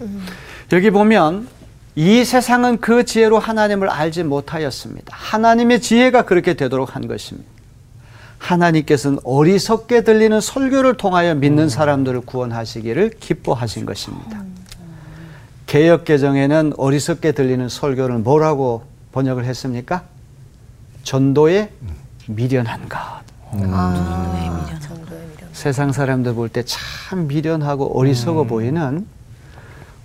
여기 0.73 0.91
보면 0.91 1.47
이 1.95 2.25
세상은 2.25 2.81
그 2.81 3.05
지혜로 3.05 3.39
하나님을 3.39 3.89
알지 3.89 4.23
못하였습니다. 4.23 5.15
하나님의 5.15 5.79
지혜가 5.79 6.23
그렇게 6.23 6.55
되도록 6.55 6.97
한 6.97 7.07
것입니다. 7.07 7.49
하나님께서는 8.39 9.19
어리석게 9.23 10.03
들리는 10.03 10.41
설교를 10.41 10.95
통하여 10.97 11.35
믿는 11.35 11.69
사람들을 11.69 12.19
구원하시기를 12.21 13.11
기뻐하신 13.21 13.85
것입니다. 13.85 14.43
개혁 15.65 16.05
개정에는 16.05 16.73
어리석게 16.77 17.31
들리는 17.33 17.67
설교를 17.69 18.19
뭐라고 18.19 18.83
번역을 19.11 19.45
했습니까? 19.45 20.03
전도에 21.03 21.71
미련한 22.27 22.87
것. 22.89 22.97
아, 23.51 24.65
전도의 24.81 25.21
미련. 25.35 25.49
세상 25.53 25.91
사람들 25.91 26.33
볼 26.33 26.49
때 26.49 26.63
참 26.65 27.27
미련하고 27.27 27.97
어리석어 27.97 28.43
보이는 28.45 29.05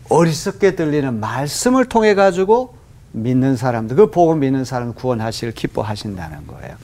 어리석게 0.08 0.76
들리는 0.76 1.20
말씀을 1.20 1.84
통해 1.86 2.14
가지고 2.14 2.74
믿는 3.12 3.56
사람들, 3.56 3.96
그 3.96 4.10
복음 4.10 4.40
믿는 4.40 4.64
사람 4.64 4.94
구원하시길 4.94 5.52
기뻐하신다는 5.52 6.46
거예요. 6.46 6.76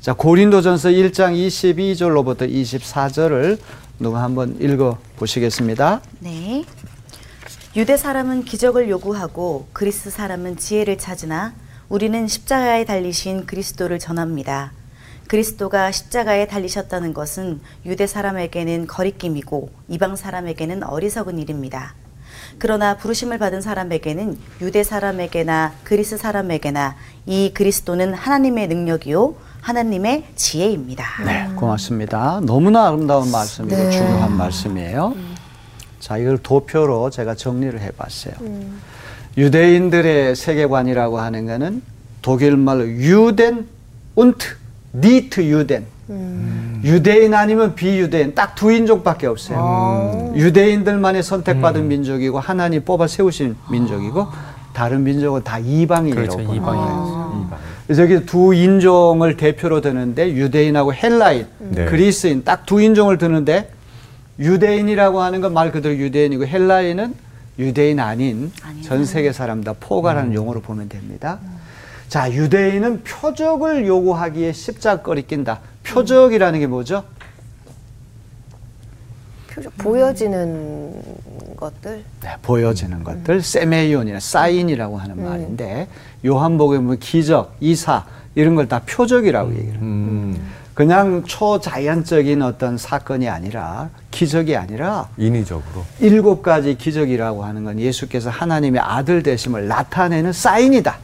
자, 0.00 0.12
고린도전서 0.14 0.88
1장 0.90 1.34
22절로부터 1.34 2.50
24절을 2.50 3.58
누가 4.00 4.22
한번 4.22 4.56
읽어 4.60 4.98
보시겠습니다. 5.16 6.00
네. 6.20 6.64
유대 7.74 7.96
사람은 7.96 8.44
기적을 8.44 8.90
요구하고 8.90 9.66
그리스 9.72 10.10
사람은 10.10 10.58
지혜를 10.58 10.98
찾으나 10.98 11.54
우리는 11.88 12.28
십자가에 12.28 12.84
달리신 12.84 13.46
그리스도를 13.46 13.98
전합니다. 13.98 14.72
그리스도가 15.26 15.90
십자가에 15.90 16.46
달리셨다는 16.48 17.14
것은 17.14 17.62
유대 17.86 18.06
사람에게는 18.06 18.86
거리낌이고 18.86 19.70
이방 19.88 20.16
사람에게는 20.16 20.82
어리석은 20.82 21.38
일입니다. 21.38 21.94
그러나 22.58 22.98
부르심을 22.98 23.38
받은 23.38 23.62
사람에게는 23.62 24.38
유대 24.60 24.84
사람에게나 24.84 25.72
그리스 25.82 26.18
사람에게나 26.18 26.96
이 27.24 27.52
그리스도는 27.54 28.12
하나님의 28.12 28.68
능력이요 28.68 29.34
하나님의 29.62 30.26
지혜입니다. 30.36 31.04
네, 31.24 31.48
고맙습니다. 31.56 32.40
너무나 32.42 32.88
아름다운 32.88 33.30
말씀이고 33.30 33.74
네. 33.74 33.90
중요한 33.90 34.36
말씀이에요. 34.36 35.31
자, 36.02 36.18
이걸 36.18 36.36
도표로 36.38 37.10
제가 37.10 37.36
정리를 37.36 37.80
해봤어요. 37.80 38.34
유대인들의 39.38 40.34
세계관이라고 40.34 41.20
하는 41.20 41.46
것은 41.46 41.80
독일 42.22 42.56
말로 42.56 42.84
유덴 42.88 43.68
운트, 44.16 44.48
니트 44.92 45.42
유덴. 45.44 45.84
유대인 46.82 47.32
아니면 47.34 47.76
비유대인 47.76 48.34
딱 48.34 48.56
두 48.56 48.72
인종밖에 48.72 49.28
없어요. 49.28 50.32
유대인들만이 50.34 51.22
선택받은 51.22 51.86
민족이고 51.86 52.40
하나님 52.40 52.84
뽑아 52.84 53.06
세우신 53.06 53.54
민족이고 53.70 54.26
다른 54.72 55.04
민족은 55.04 55.44
다 55.44 55.60
이방인이라고 55.60 56.36
그렇죠. 56.36 56.52
이방인. 56.52 56.82
이방. 57.46 57.58
그래서 57.86 58.02
여기 58.02 58.26
두 58.26 58.52
인종을 58.54 59.36
대표로 59.36 59.80
드는데 59.80 60.32
유대인하고 60.32 60.92
헬라인, 60.94 61.46
네. 61.60 61.84
그리스인 61.84 62.42
딱 62.42 62.66
두 62.66 62.80
인종을 62.82 63.18
드는데 63.18 63.70
유대인이라고 64.42 65.20
하는 65.20 65.40
건 65.40 65.52
말 65.52 65.70
그대로 65.70 65.94
유대인이고 65.96 66.46
헬라인은 66.46 67.14
유대인 67.58 68.00
아닌 68.00 68.50
전 68.82 69.04
세계 69.04 69.32
사람 69.32 69.62
다 69.62 69.74
포가라는 69.78 70.34
용어로 70.34 70.60
보면 70.62 70.88
됩니다. 70.88 71.38
자, 72.08 72.30
유대인은 72.32 73.04
표적을 73.04 73.86
요구하기에 73.86 74.52
십자거리 74.52 75.26
낀다. 75.26 75.60
표적이라는 75.84 76.58
게 76.60 76.66
뭐죠? 76.66 77.04
표적 79.48 79.76
보여지는 79.76 81.02
것들. 81.56 82.02
네, 82.22 82.28
보여지는 82.42 83.04
것들 83.04 83.42
세메이온이나 83.42 84.18
사인이라고 84.20 84.96
하는 84.96 85.22
말인데 85.22 85.88
요한복음에 86.24 86.78
보면 86.80 86.98
기적, 86.98 87.54
이사 87.60 88.06
이런 88.34 88.54
걸 88.54 88.66
다 88.66 88.80
표적이라고 88.86 89.52
얘기를 89.52 89.74
해요. 89.74 89.78
음. 89.82 90.52
그냥 90.74 91.22
초자연적인 91.26 92.40
어떤 92.40 92.78
사건이 92.78 93.28
아니라 93.28 93.90
기적이 94.10 94.56
아니라 94.56 95.08
인위적으로. 95.18 95.84
일곱 96.00 96.42
가지 96.42 96.76
기적이라고 96.78 97.44
하는 97.44 97.64
건 97.64 97.78
예수께서 97.78 98.30
하나님의 98.30 98.80
아들 98.80 99.22
되심을 99.22 99.68
나타내는 99.68 100.32
사인이다. 100.32 100.96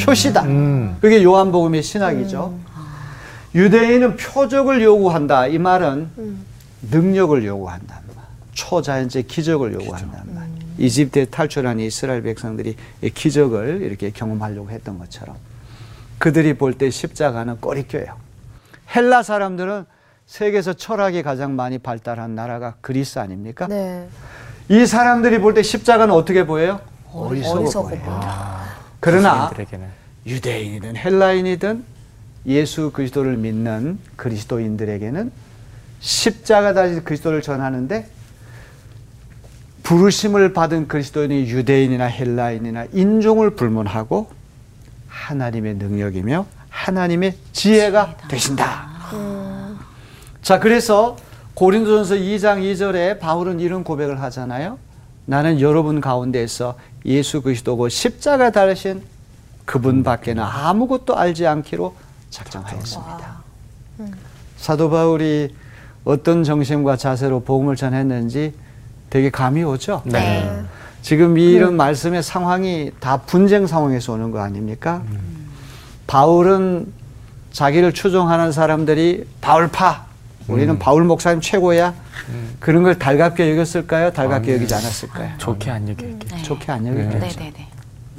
표시다. 0.00 0.42
음. 0.42 0.96
그게 1.00 1.22
요한복음의 1.22 1.82
신학이죠. 1.82 2.54
유대인은 3.54 4.16
표적을 4.16 4.82
요구한다. 4.82 5.46
이 5.46 5.58
말은 5.58 6.08
능력을 6.90 7.44
요구한다는 7.46 8.02
말. 8.16 8.24
초자연적 8.52 9.28
기적을 9.28 9.74
요구한다는 9.74 10.34
말. 10.34 10.48
이집트에 10.78 11.26
탈출한 11.26 11.78
이스라엘 11.80 12.22
백성들이 12.22 12.76
이 13.02 13.10
기적을 13.10 13.82
이렇게 13.82 14.10
경험하려고 14.10 14.70
했던 14.70 14.98
것처럼 14.98 15.36
그들이 16.18 16.54
볼 16.54 16.74
때 16.74 16.90
십자가는 16.90 17.60
꼬리껴요. 17.60 18.27
헬라 18.94 19.22
사람들은 19.22 19.84
세계에서 20.26 20.74
철학이 20.74 21.22
가장 21.22 21.56
많이 21.56 21.78
발달한 21.78 22.34
나라가 22.34 22.74
그리스 22.80 23.18
아닙니까? 23.18 23.66
네. 23.66 24.08
이 24.68 24.84
사람들이 24.86 25.40
볼 25.40 25.54
때 25.54 25.62
십자가는 25.62 26.12
어떻게 26.14 26.46
보여요? 26.46 26.80
어리석어, 27.12 27.60
어리석어 27.60 27.88
보여요. 27.88 28.02
보인다. 28.02 28.60
그러나. 29.00 29.50
유대인이든 30.26 30.96
헬라인이든 30.96 31.84
예수 32.46 32.90
그리스도를 32.92 33.36
믿는 33.38 33.98
그리스도인들에게는 34.16 35.32
십자가 36.00 36.74
다시 36.74 37.00
그리스도를 37.00 37.40
전하는데 37.40 38.08
부르심을 39.82 40.52
받은 40.52 40.88
그리스도인이 40.88 41.48
유대인이나 41.50 42.04
헬라인이나 42.04 42.86
인종을 42.92 43.50
불문하고 43.50 44.28
하나님의 45.08 45.76
능력이며 45.76 46.46
하나님의 46.88 47.34
지혜가 47.52 48.16
되신다. 48.28 48.88
자, 50.40 50.58
그래서 50.58 51.16
고린도전서 51.54 52.14
2장 52.14 52.62
2절에 52.62 53.18
바울은 53.18 53.60
이런 53.60 53.84
고백을 53.84 54.22
하잖아요. 54.22 54.78
나는 55.26 55.60
여러분 55.60 56.00
가운데에서 56.00 56.76
예수 57.04 57.42
그리스도고 57.42 57.90
십자가 57.90 58.50
달으신 58.50 59.02
그분 59.66 60.02
밖에는 60.02 60.42
아무것도 60.42 61.16
알지 61.16 61.46
않기로 61.46 61.94
작정하였습니다. 62.30 63.42
사도 64.56 64.88
바울이 64.88 65.54
어떤 66.04 66.42
정신과 66.42 66.96
자세로 66.96 67.40
복음을 67.40 67.76
전했는지 67.76 68.54
되게 69.10 69.28
감이 69.28 69.62
오죠? 69.62 70.02
네. 70.06 70.62
지금 71.02 71.36
이런 71.36 71.76
말씀의 71.76 72.22
상황이 72.22 72.92
다 72.98 73.18
분쟁 73.18 73.66
상황에서 73.66 74.14
오는 74.14 74.30
거 74.30 74.40
아닙니까? 74.40 75.02
바울은 76.08 76.90
자기를 77.52 77.92
추종하는 77.92 78.50
사람들이 78.50 79.26
바울파, 79.40 80.06
우리는 80.48 80.78
바울 80.78 81.04
목사님 81.04 81.40
최고야. 81.42 81.94
그런 82.58 82.82
걸 82.82 82.98
달갑게 82.98 83.50
여겼을까요? 83.52 84.10
달갑게 84.12 84.54
여기지 84.54 84.74
않았을까요? 84.74 85.34
좋게 85.38 85.70
안 85.70 85.88
여기겠죠. 85.88 86.42
좋게 86.42 86.72
안 86.72 86.84
네, 86.84 86.90
여겼겠죠. 86.90 87.38
네, 87.40 87.52
네. 87.54 87.68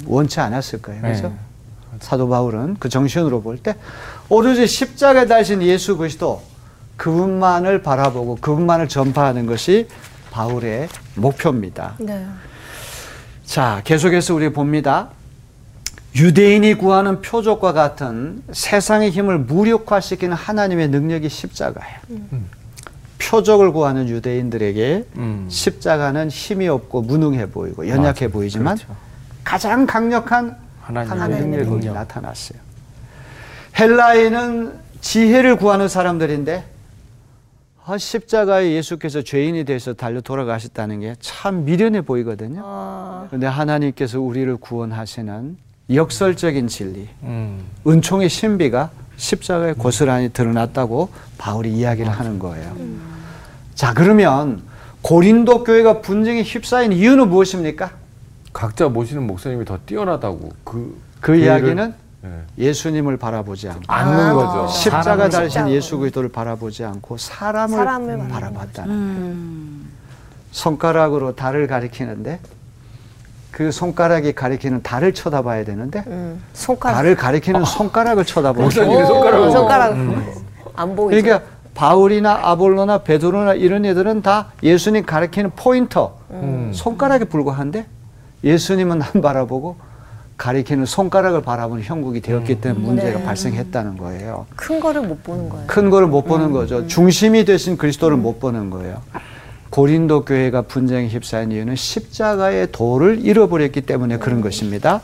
원치 0.06 0.40
않았을 0.40 0.80
거예요. 0.80 1.02
그렇죠? 1.02 1.28
네. 1.28 1.34
사도 2.00 2.28
바울은 2.28 2.76
그 2.78 2.88
정신으로 2.88 3.42
볼 3.42 3.58
때 3.58 3.74
오로지 4.28 4.66
십자가에 4.66 5.26
달신 5.26 5.60
예수 5.62 5.96
그리스도 5.96 6.40
그분만을 6.96 7.82
바라보고 7.82 8.36
그분만을 8.36 8.88
전파하는 8.88 9.46
것이 9.46 9.88
바울의 10.30 10.88
목표입니다. 11.16 11.96
네. 11.98 12.24
자, 13.44 13.80
계속해서 13.84 14.34
우리 14.34 14.52
봅니다. 14.52 15.08
유대인이 16.14 16.74
구하는 16.74 17.20
표적과 17.22 17.72
같은 17.72 18.42
세상의 18.52 19.10
힘을 19.10 19.38
무력화시키는 19.38 20.34
하나님의 20.36 20.88
능력이 20.88 21.28
십자가예요. 21.28 21.98
표적을 23.20 23.72
구하는 23.72 24.08
유대인들에게 24.08 25.04
음. 25.16 25.46
십자가는 25.48 26.28
힘이 26.30 26.68
없고 26.68 27.02
무능해 27.02 27.50
보이고 27.50 27.86
연약해 27.88 28.26
맞아요. 28.26 28.32
보이지만 28.32 28.76
그렇죠. 28.76 28.96
가장 29.44 29.86
강력한 29.86 30.56
하나님의 30.80 31.18
하나님의 31.18 31.42
능력. 31.58 31.64
능력이 31.74 31.94
나타났어요. 31.94 32.58
헬라인은 33.78 34.72
지혜를 35.00 35.56
구하는 35.56 35.86
사람들인데 35.88 36.64
아, 37.86 37.96
십자가에 37.98 38.72
예수께서 38.72 39.22
죄인이 39.22 39.64
돼서 39.64 39.94
달려 39.94 40.20
돌아가셨다는 40.20 41.00
게 41.00 41.14
참 41.20 41.64
미련해 41.64 42.02
보이거든요. 42.02 43.26
그런데 43.28 43.46
하나님께서 43.46 44.20
우리를 44.20 44.56
구원하시는 44.56 45.56
역설적인 45.92 46.68
진리, 46.68 47.08
음. 47.22 47.64
은총의 47.86 48.28
신비가 48.28 48.90
십자가에 49.16 49.72
고스란히 49.74 50.30
드러났다고 50.30 51.10
바울이 51.38 51.72
이야기를 51.72 52.10
하는 52.10 52.38
거예요. 52.38 52.74
자, 53.74 53.92
그러면 53.94 54.62
고린도 55.02 55.64
교회가 55.64 56.00
분쟁에 56.00 56.42
휩싸인 56.42 56.92
이유는 56.92 57.28
무엇입니까? 57.28 57.90
각자 58.52 58.88
모시는 58.88 59.26
목사님이 59.26 59.64
더 59.64 59.78
뛰어나다고 59.86 60.52
그 60.64 61.10
그 61.20 61.36
이야기는 61.36 61.94
네. 62.22 62.30
예수님을 62.58 63.16
바라보지 63.16 63.68
않고 63.68 63.82
않는 63.86 64.34
거죠. 64.34 64.68
십자가 64.72 65.28
달신. 65.28 65.68
예수 65.68 65.98
그리스도를 65.98 66.30
바라보지 66.30 66.84
않고 66.84 67.16
사람을, 67.16 67.76
사람을 67.76 68.28
바라봤다는 68.28 68.90
음. 68.94 69.90
손가락으로 70.50 71.34
달을 71.34 71.66
가리키는데 71.66 72.40
그 73.50 73.70
손가락이 73.72 74.32
가리키는 74.34 74.82
달을 74.82 75.12
쳐다봐야 75.12 75.64
되는데 75.64 76.04
음, 76.06 76.40
손가락. 76.52 76.96
달을 76.96 77.16
가리키는 77.16 77.64
손가락을 77.64 78.24
쳐다보고 78.24 78.62
목사님의 78.62 79.02
오, 79.02 79.06
손가락으로. 79.06 79.50
손가락. 79.50 79.92
음. 79.92 80.24
안 80.76 80.96
보이죠? 80.96 81.22
그러니까 81.22 81.50
바울이나 81.74 82.38
아볼로나 82.42 82.98
베드로나 82.98 83.54
이런 83.54 83.84
애들은 83.84 84.22
다 84.22 84.52
예수님 84.62 85.04
가리키는 85.04 85.50
포인터 85.56 86.16
음. 86.30 86.70
손가락에 86.74 87.24
불과한데 87.24 87.86
예수님은 88.44 89.02
안 89.02 89.20
바라보고 89.20 89.76
가리키는 90.36 90.86
손가락을 90.86 91.42
바라보는 91.42 91.82
형국이 91.82 92.22
되었기 92.22 92.60
때문에 92.62 92.86
문제가 92.86 93.18
네. 93.18 93.24
발생했다는 93.24 93.98
거예요. 93.98 94.46
큰 94.56 94.80
거를 94.80 95.02
못 95.02 95.22
보는 95.22 95.48
거예요. 95.50 95.64
큰 95.66 95.90
거를 95.90 96.06
못 96.06 96.22
보는 96.24 96.50
거죠. 96.52 96.86
중심이 96.86 97.44
되신 97.44 97.76
그리스도를 97.76 98.16
못 98.16 98.40
보는 98.40 98.70
거예요. 98.70 99.02
고린도 99.70 100.24
교회가 100.24 100.62
분쟁에 100.62 101.08
휩싸인 101.08 101.52
이유는 101.52 101.76
십자가의 101.76 102.72
도를 102.72 103.24
잃어버렸기 103.24 103.82
때문에 103.82 104.18
그런 104.18 104.40
것입니다. 104.40 105.00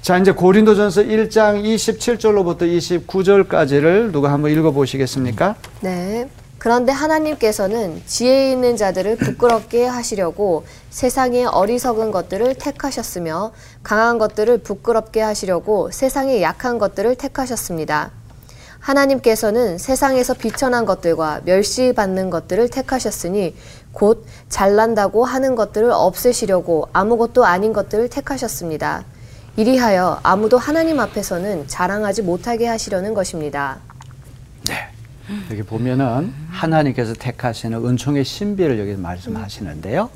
자, 0.00 0.16
이제 0.16 0.30
고린도전서 0.30 1.02
1장 1.02 1.62
27절로부터 1.62 2.62
29절까지를 3.06 4.12
누가 4.12 4.32
한번 4.32 4.52
읽어 4.52 4.70
보시겠습니까? 4.70 5.56
네. 5.80 6.28
그런데 6.58 6.90
하나님께서는 6.90 8.02
지혜 8.04 8.50
있는 8.50 8.76
자들을 8.76 9.16
부끄럽게 9.16 9.86
하시려고 9.86 10.64
세상의 10.90 11.46
어리석은 11.46 12.10
것들을 12.10 12.56
택하셨으며 12.56 13.52
강한 13.84 14.18
것들을 14.18 14.58
부끄럽게 14.58 15.20
하시려고 15.20 15.90
세상의 15.92 16.42
약한 16.42 16.78
것들을 16.78 17.14
택하셨습니다. 17.14 18.10
하나님께서는 18.88 19.76
세상에서 19.76 20.32
비천한 20.32 20.86
것들과 20.86 21.42
멸시받는 21.44 22.30
것들을 22.30 22.70
택하셨으니 22.70 23.54
곧 23.92 24.24
잘난다고 24.48 25.26
하는 25.26 25.54
것들을 25.54 25.90
없애시려고 25.90 26.88
아무것도 26.94 27.44
아닌 27.44 27.74
것들을 27.74 28.08
택하셨습니다. 28.08 29.04
이리하여 29.56 30.20
아무도 30.22 30.56
하나님 30.56 31.00
앞에서는 31.00 31.68
자랑하지 31.68 32.22
못하게 32.22 32.66
하시려는 32.66 33.12
것입니다. 33.12 33.78
여기 35.50 35.62
보면은 35.62 36.32
하나님께서 36.50 37.12
택하시는 37.12 37.84
은총의 37.84 38.24
신비를 38.24 38.78
여기 38.78 38.94
말씀하시는데요. 38.94 40.08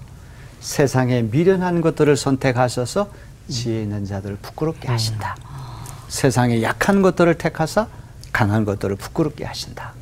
세상에 0.60 1.22
미련한 1.22 1.82
것들을 1.82 2.16
선택하셔서 2.16 3.10
지혜 3.50 3.82
있는 3.82 4.06
자들을 4.06 4.36
부끄럽게 4.40 4.88
하신다. 4.88 5.36
세상에 6.08 6.62
약한 6.62 7.02
것들을 7.02 7.36
택하사 7.36 7.88
강한 8.32 8.64
것들을 8.64 8.96
부끄럽게 8.96 9.44
하신다. 9.44 9.92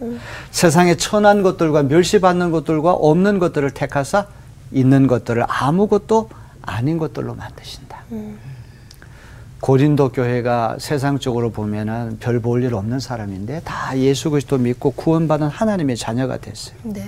세상에 0.51 0.97
천한 0.97 1.43
것들과 1.43 1.83
멸시받는 1.85 2.51
것들과 2.53 2.93
없는 2.93 3.39
것들을 3.39 3.71
택하사 3.73 4.27
있는 4.73 5.07
것들을 5.07 5.45
아무것도 5.49 6.31
아닌 6.63 6.99
것들로 6.99 7.35
만드신다. 7.35 8.05
고린도 9.61 10.13
교회가 10.13 10.77
세상적으로 10.79 11.51
보면은 11.51 12.19
별 12.19 12.41
볼 12.41 12.63
일 12.65 12.75
없는 12.75 12.99
사람인데 13.01 13.61
다 13.65 13.99
예수 13.99 14.31
그리스도 14.31 14.57
믿고 14.59 14.93
구원받은 14.93 15.49
하나님의 15.49 15.97
자녀가 15.97 16.39
됐어요. 16.39 16.77
네. 16.85 17.05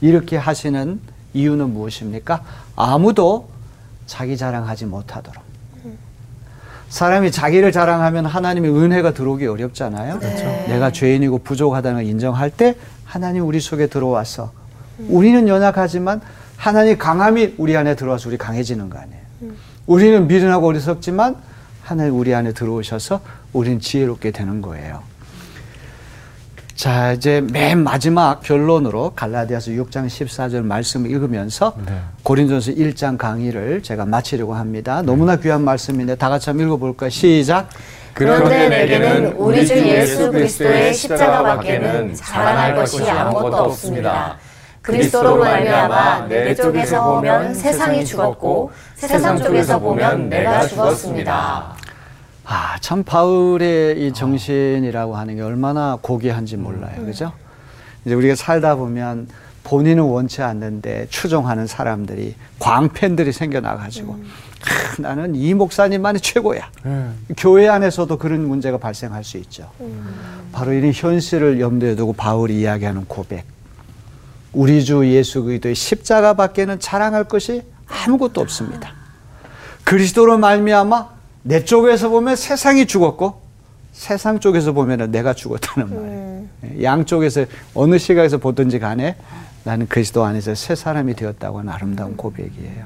이렇게 0.00 0.36
하시는 0.38 1.00
이유는 1.34 1.70
무엇입니까? 1.74 2.42
아무도 2.76 3.50
자기 4.06 4.36
자랑하지 4.38 4.86
못하도록. 4.86 5.49
사람이 6.90 7.30
자기를 7.30 7.72
자랑하면 7.72 8.26
하나님의 8.26 8.70
은혜가 8.72 9.12
들어오기 9.14 9.46
어렵잖아요. 9.46 10.18
내가 10.68 10.90
죄인이고 10.90 11.38
부족하다는 11.38 12.02
걸 12.02 12.06
인정할 12.06 12.50
때 12.50 12.74
하나님 13.04 13.46
우리 13.46 13.60
속에 13.60 13.86
들어와서 13.86 14.52
우리는 15.08 15.48
연약하지만 15.48 16.20
하나님 16.56 16.98
강함이 16.98 17.54
우리 17.58 17.76
안에 17.76 17.94
들어와서 17.94 18.28
우리 18.28 18.36
강해지는 18.36 18.90
거 18.90 18.98
아니에요. 18.98 19.20
우리는 19.86 20.26
미련하고 20.26 20.66
어리석지만 20.66 21.36
하나님 21.82 22.18
우리 22.18 22.34
안에 22.34 22.52
들어오셔서 22.52 23.20
우리는 23.52 23.80
지혜롭게 23.80 24.30
되는 24.32 24.60
거예요. 24.60 25.02
자, 26.80 27.12
이제 27.12 27.42
맨 27.52 27.84
마지막 27.84 28.40
결론으로 28.42 29.12
갈라디아서 29.14 29.72
6장 29.72 30.06
14절 30.06 30.62
말씀을 30.62 31.10
읽으면서 31.10 31.74
네. 31.84 31.92
고린도전서 32.22 32.72
1장 32.72 33.18
강의를 33.18 33.82
제가 33.82 34.06
마치려고 34.06 34.54
합니다. 34.54 35.02
너무나 35.02 35.36
귀한 35.36 35.60
말씀인데 35.62 36.14
다 36.14 36.30
같이 36.30 36.48
한번 36.48 36.68
읽어볼까요? 36.68 37.10
시작. 37.10 37.68
그런데 38.14 38.70
내게는 38.70 39.32
우리 39.32 39.66
주 39.66 39.76
예수 39.76 40.32
그리스도의 40.32 40.94
십자가밖에는 40.94 42.14
자랑할 42.14 42.74
것이 42.74 43.02
아무것도 43.10 43.56
없습니다. 43.56 44.38
그리스도로 44.80 45.36
말미암아 45.36 46.28
내 46.28 46.54
쪽에서 46.54 47.04
보면 47.04 47.52
세상이 47.52 48.06
죽었고 48.06 48.70
세상 48.94 49.36
쪽에서 49.36 49.78
보면 49.78 50.30
내가 50.30 50.66
죽었습니다. 50.66 51.76
아, 52.52 52.76
참 52.80 53.04
바울의 53.04 54.04
이 54.04 54.12
정신이라고 54.12 55.16
하는 55.16 55.36
게 55.36 55.42
얼마나 55.42 55.96
고귀한지 56.02 56.56
몰라요. 56.56 57.04
그죠? 57.04 57.32
이제 58.04 58.12
우리가 58.12 58.34
살다 58.34 58.74
보면 58.74 59.28
본인은 59.62 60.02
원치 60.02 60.42
않는데 60.42 61.06
추종하는 61.10 61.68
사람들이 61.68 62.34
광팬들이 62.58 63.30
생겨나가지고 63.30 64.14
아, 64.14 65.00
나는 65.00 65.36
이 65.36 65.54
목사님만이 65.54 66.18
최고야. 66.18 66.70
네. 66.82 67.10
교회 67.36 67.68
안에서도 67.68 68.18
그런 68.18 68.48
문제가 68.48 68.78
발생할 68.78 69.22
수 69.22 69.36
있죠. 69.38 69.70
바로 70.50 70.72
이런 70.72 70.90
현실을 70.92 71.60
염두에 71.60 71.94
두고 71.94 72.14
바울이 72.14 72.58
이야기하는 72.58 73.04
고백. 73.04 73.44
우리 74.52 74.84
주 74.84 75.06
예수 75.06 75.44
그리스도의 75.44 75.76
십자가 75.76 76.34
밖에는 76.34 76.80
자랑할 76.80 77.24
것이 77.24 77.62
아무것도 77.86 78.40
없습니다. 78.40 78.92
그리스도로 79.84 80.36
말미암아 80.36 81.19
내 81.42 81.64
쪽에서 81.64 82.08
보면 82.08 82.36
세상이 82.36 82.86
죽었고 82.86 83.40
세상 83.92 84.38
쪽에서 84.40 84.72
보면 84.72 85.10
내가 85.10 85.32
죽었다는 85.34 85.88
말이에요. 85.94 86.82
양쪽에서 86.84 87.44
어느 87.74 87.98
시각에서 87.98 88.38
보든지 88.38 88.78
간에 88.78 89.16
나는 89.64 89.86
그리스도 89.88 90.24
안에서 90.24 90.54
새 90.54 90.74
사람이 90.74 91.14
되었다고 91.14 91.58
하는 91.60 91.72
아름다운 91.72 92.16
고백이에요. 92.16 92.84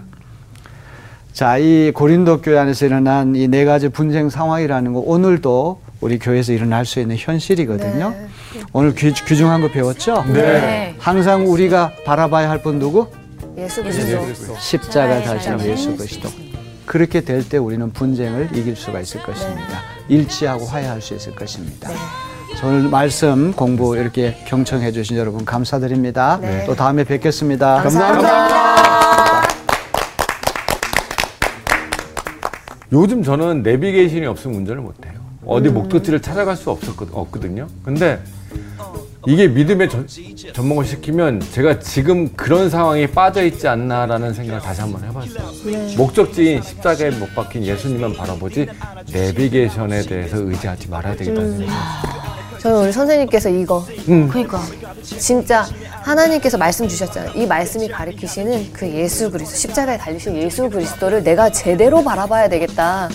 자, 1.32 1.59
이 1.59 1.90
고린도 1.92 2.42
교회 2.42 2.59
안에서 2.59 2.86
일어난 2.86 3.34
이 3.34 3.48
네 3.48 3.64
가지 3.64 3.88
분쟁 3.88 4.30
상황이라는 4.30 4.92
거 4.92 5.00
오늘도 5.00 5.80
우리 6.00 6.18
교회에서 6.18 6.52
일어날 6.52 6.84
수 6.86 7.00
있는 7.00 7.16
현실이거든요. 7.18 8.11
네. 8.11 8.28
오늘 8.72 8.94
귀, 8.94 9.12
귀중한 9.12 9.61
거 9.61 9.68
배웠죠? 9.70 10.24
네. 10.32 10.94
항상 10.98 11.46
우리가 11.48 11.92
바라봐야 12.05 12.48
할 12.50 12.62
분 12.62 12.78
누구? 12.78 13.09
예수 13.57 13.82
그리스도. 13.82 14.57
십자가 14.59 15.18
네, 15.18 15.24
십자가. 15.38 15.66
예수 15.66 15.96
그리스도. 15.96 16.28
그렇게 16.87 17.20
될 17.22 17.49
때 17.49 17.59
우리는 17.59 17.93
분쟁을 17.93 18.51
이길 18.57 18.76
수가 18.76 19.01
있을 19.01 19.22
것입니다. 19.22 19.80
일치하고 20.09 20.64
화해할 20.66 21.01
수 21.01 21.14
있을 21.14 21.35
것입니다. 21.35 21.91
오늘 22.62 22.89
말씀 22.89 23.53
공부 23.53 23.97
이렇게 23.97 24.37
경청해 24.47 24.93
주신 24.93 25.16
여러분 25.16 25.45
감사드립니다. 25.45 26.39
네. 26.41 26.64
또 26.66 26.74
다음에 26.74 27.05
뵙겠습니다. 27.05 27.82
감사합니다. 27.82 29.45
요즘 32.93 33.22
저는 33.22 33.62
내비게이션이 33.62 34.26
없으면 34.26 34.59
운전을 34.59 34.82
못해요. 34.82 35.14
어디 35.45 35.68
목적지를 35.68 36.22
찾아갈 36.22 36.57
수 36.57 36.70
없었거든, 36.70 37.12
없거든요. 37.14 37.66
근데 37.85 38.22
이게 39.26 39.48
믿음의 39.48 39.88
전, 39.88 40.06
전문을 40.52 40.84
시키면 40.84 41.40
제가 41.52 41.78
지금 41.78 42.28
그런 42.34 42.68
상황에 42.68 43.06
빠져 43.06 43.44
있지 43.44 43.66
않나라는 43.66 44.34
생각을 44.34 44.60
다시 44.60 44.80
한번 44.80 45.04
해봤어요. 45.04 45.96
목적지인 45.96 46.62
십자가에 46.62 47.10
못 47.10 47.34
박힌 47.34 47.64
예수님만 47.64 48.14
바라보지 48.14 48.66
내비게이션에 49.12 50.02
대해서 50.02 50.36
의지하지 50.38 50.88
말아야 50.88 51.16
되겠다는 51.16 51.58
생각이 51.58 51.70
들었어요. 51.70 52.24
저는 52.60 52.82
우리 52.84 52.92
선생님께서 52.92 53.50
이거 53.50 53.84
그러니까 54.06 54.60
진짜 55.02 55.66
하나님께서 56.05 56.59
말씀 56.59 56.86
주셨잖아요. 56.86 57.32
이 57.34 57.46
말씀이 57.46 57.88
가리키시는 57.88 58.72
그 58.72 58.86
예수 58.90 59.30
그리스도 59.30 59.57
십자가에 59.57 59.96
달리신 59.96 60.36
예수 60.36 60.68
그리스도를 60.68 61.24
내가 61.24 61.48
제대로 61.50 62.05
바라봐야 62.05 62.48
되겠다. 62.50 63.09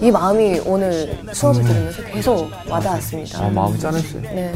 이 0.00 0.10
마음이 0.10 0.62
오늘 0.64 1.16
수업을 1.32 1.62
들으면서 1.62 2.02
계속 2.04 2.50
와닿았습니다. 2.68 3.38
아, 3.38 3.48
마음 3.50 3.78
짠했어요. 3.78 4.22
네. 4.22 4.52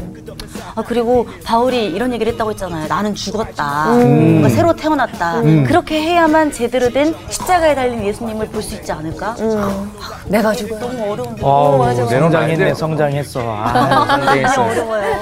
아 0.75 0.83
그리고 0.85 1.25
바울이 1.45 1.85
이런 1.87 2.11
얘기를 2.11 2.33
했다고 2.33 2.51
했잖아요. 2.51 2.87
나는 2.87 3.15
죽었다. 3.15 3.85
뭔가 3.93 4.49
새로 4.49 4.75
태어났다. 4.75 5.41
그렇게 5.67 6.01
해야만 6.01 6.51
제대로 6.51 6.89
된 6.89 7.15
십자가에 7.29 7.75
달린 7.75 8.03
예수님을 8.05 8.47
볼 8.49 8.61
수 8.61 8.75
있지 8.75 8.91
않을까? 8.91 9.35
내가 10.27 10.51
죽어. 10.51 10.77
너무 10.79 11.11
어려운데. 11.13 11.41
어우, 11.41 11.77
맞아, 11.77 12.03
맞아. 12.03 12.19
성장했네, 12.19 12.73
성장했어. 12.73 13.39
아, 13.45 14.05
성장했어. 14.07 14.63
어려워요. 14.65 15.15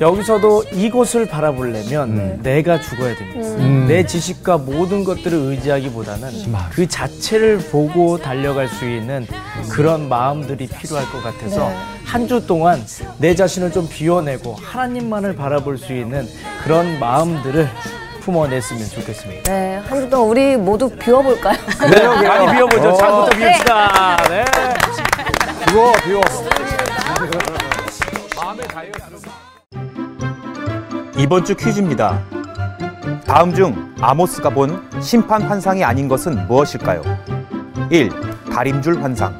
여기서도 0.00 0.64
이곳을 0.72 1.26
바라 1.28 1.52
보려면 1.94 2.40
내가 2.42 2.80
죽어야 2.80 3.14
됩니다. 3.16 3.48
내 3.86 4.04
지식과 4.06 4.58
모든 4.58 5.04
것들을 5.04 5.36
의지하기보다는 5.36 6.30
그 6.72 6.86
자체를 6.88 7.58
보고 7.58 8.18
달려갈 8.18 8.68
수 8.68 8.88
있는 8.88 9.26
그런 9.70 10.08
마음들이 10.08 10.66
필요할 10.66 11.06
것 11.10 11.22
같아서 11.22 11.68
네. 11.68 11.76
한주 12.04 12.46
동안 12.46 12.82
내 13.18 13.34
자신을 13.34 13.72
좀 13.72 13.88
비워내고 13.88 14.54
하나님만을 14.54 15.36
바라볼 15.36 15.78
수 15.78 15.92
있는 15.92 16.26
그런 16.62 16.98
마음들을 16.98 17.68
품어냈으면 18.20 18.88
좋겠습니다. 18.88 19.52
네, 19.52 19.76
한 19.86 20.00
주 20.00 20.08
동안 20.08 20.28
우리 20.28 20.56
모두 20.56 20.88
비워볼까요? 20.88 21.56
많이 22.26 22.52
비워보죠. 22.56 22.96
장부터 22.96 23.36
비웁시다. 23.36 24.16
네. 24.28 24.44
비워, 25.68 25.92
비워. 26.04 26.22
이번 31.16 31.44
주 31.44 31.54
퀴즈입니다. 31.54 32.20
다음 33.24 33.54
중 33.54 33.94
아모스가 34.00 34.50
본 34.50 34.82
심판 35.00 35.42
환상이 35.42 35.84
아닌 35.84 36.08
것은 36.08 36.46
무엇일까요? 36.48 37.02
1. 37.90 38.10
다림줄 38.52 39.00
환상 39.02 39.38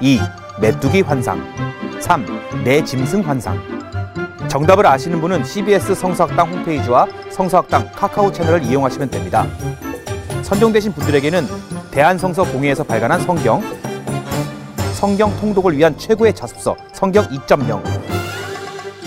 2. 0.00 0.20
메뚜기 0.60 1.00
환상 1.00 1.42
3. 2.00 2.24
내 2.62 2.84
짐승 2.84 3.22
환상 3.22 3.58
정답을 4.48 4.86
아시는 4.86 5.20
분은 5.20 5.44
CBS 5.44 5.94
성서학당 5.96 6.52
홈페이지와 6.52 7.06
성서학당 7.30 7.90
카카오 7.92 8.30
채널을 8.30 8.62
이용하시면 8.62 9.10
됩니다. 9.10 9.46
선정되신 10.42 10.92
분들에게는 10.92 11.46
대한성서 11.90 12.44
공회에서 12.44 12.84
발간한 12.84 13.20
성경, 13.22 13.60
성경 14.94 15.36
통독을 15.38 15.76
위한 15.76 15.98
최고의 15.98 16.32
자습서 16.34 16.76
성경 16.92 17.28
2.0 17.28 18.17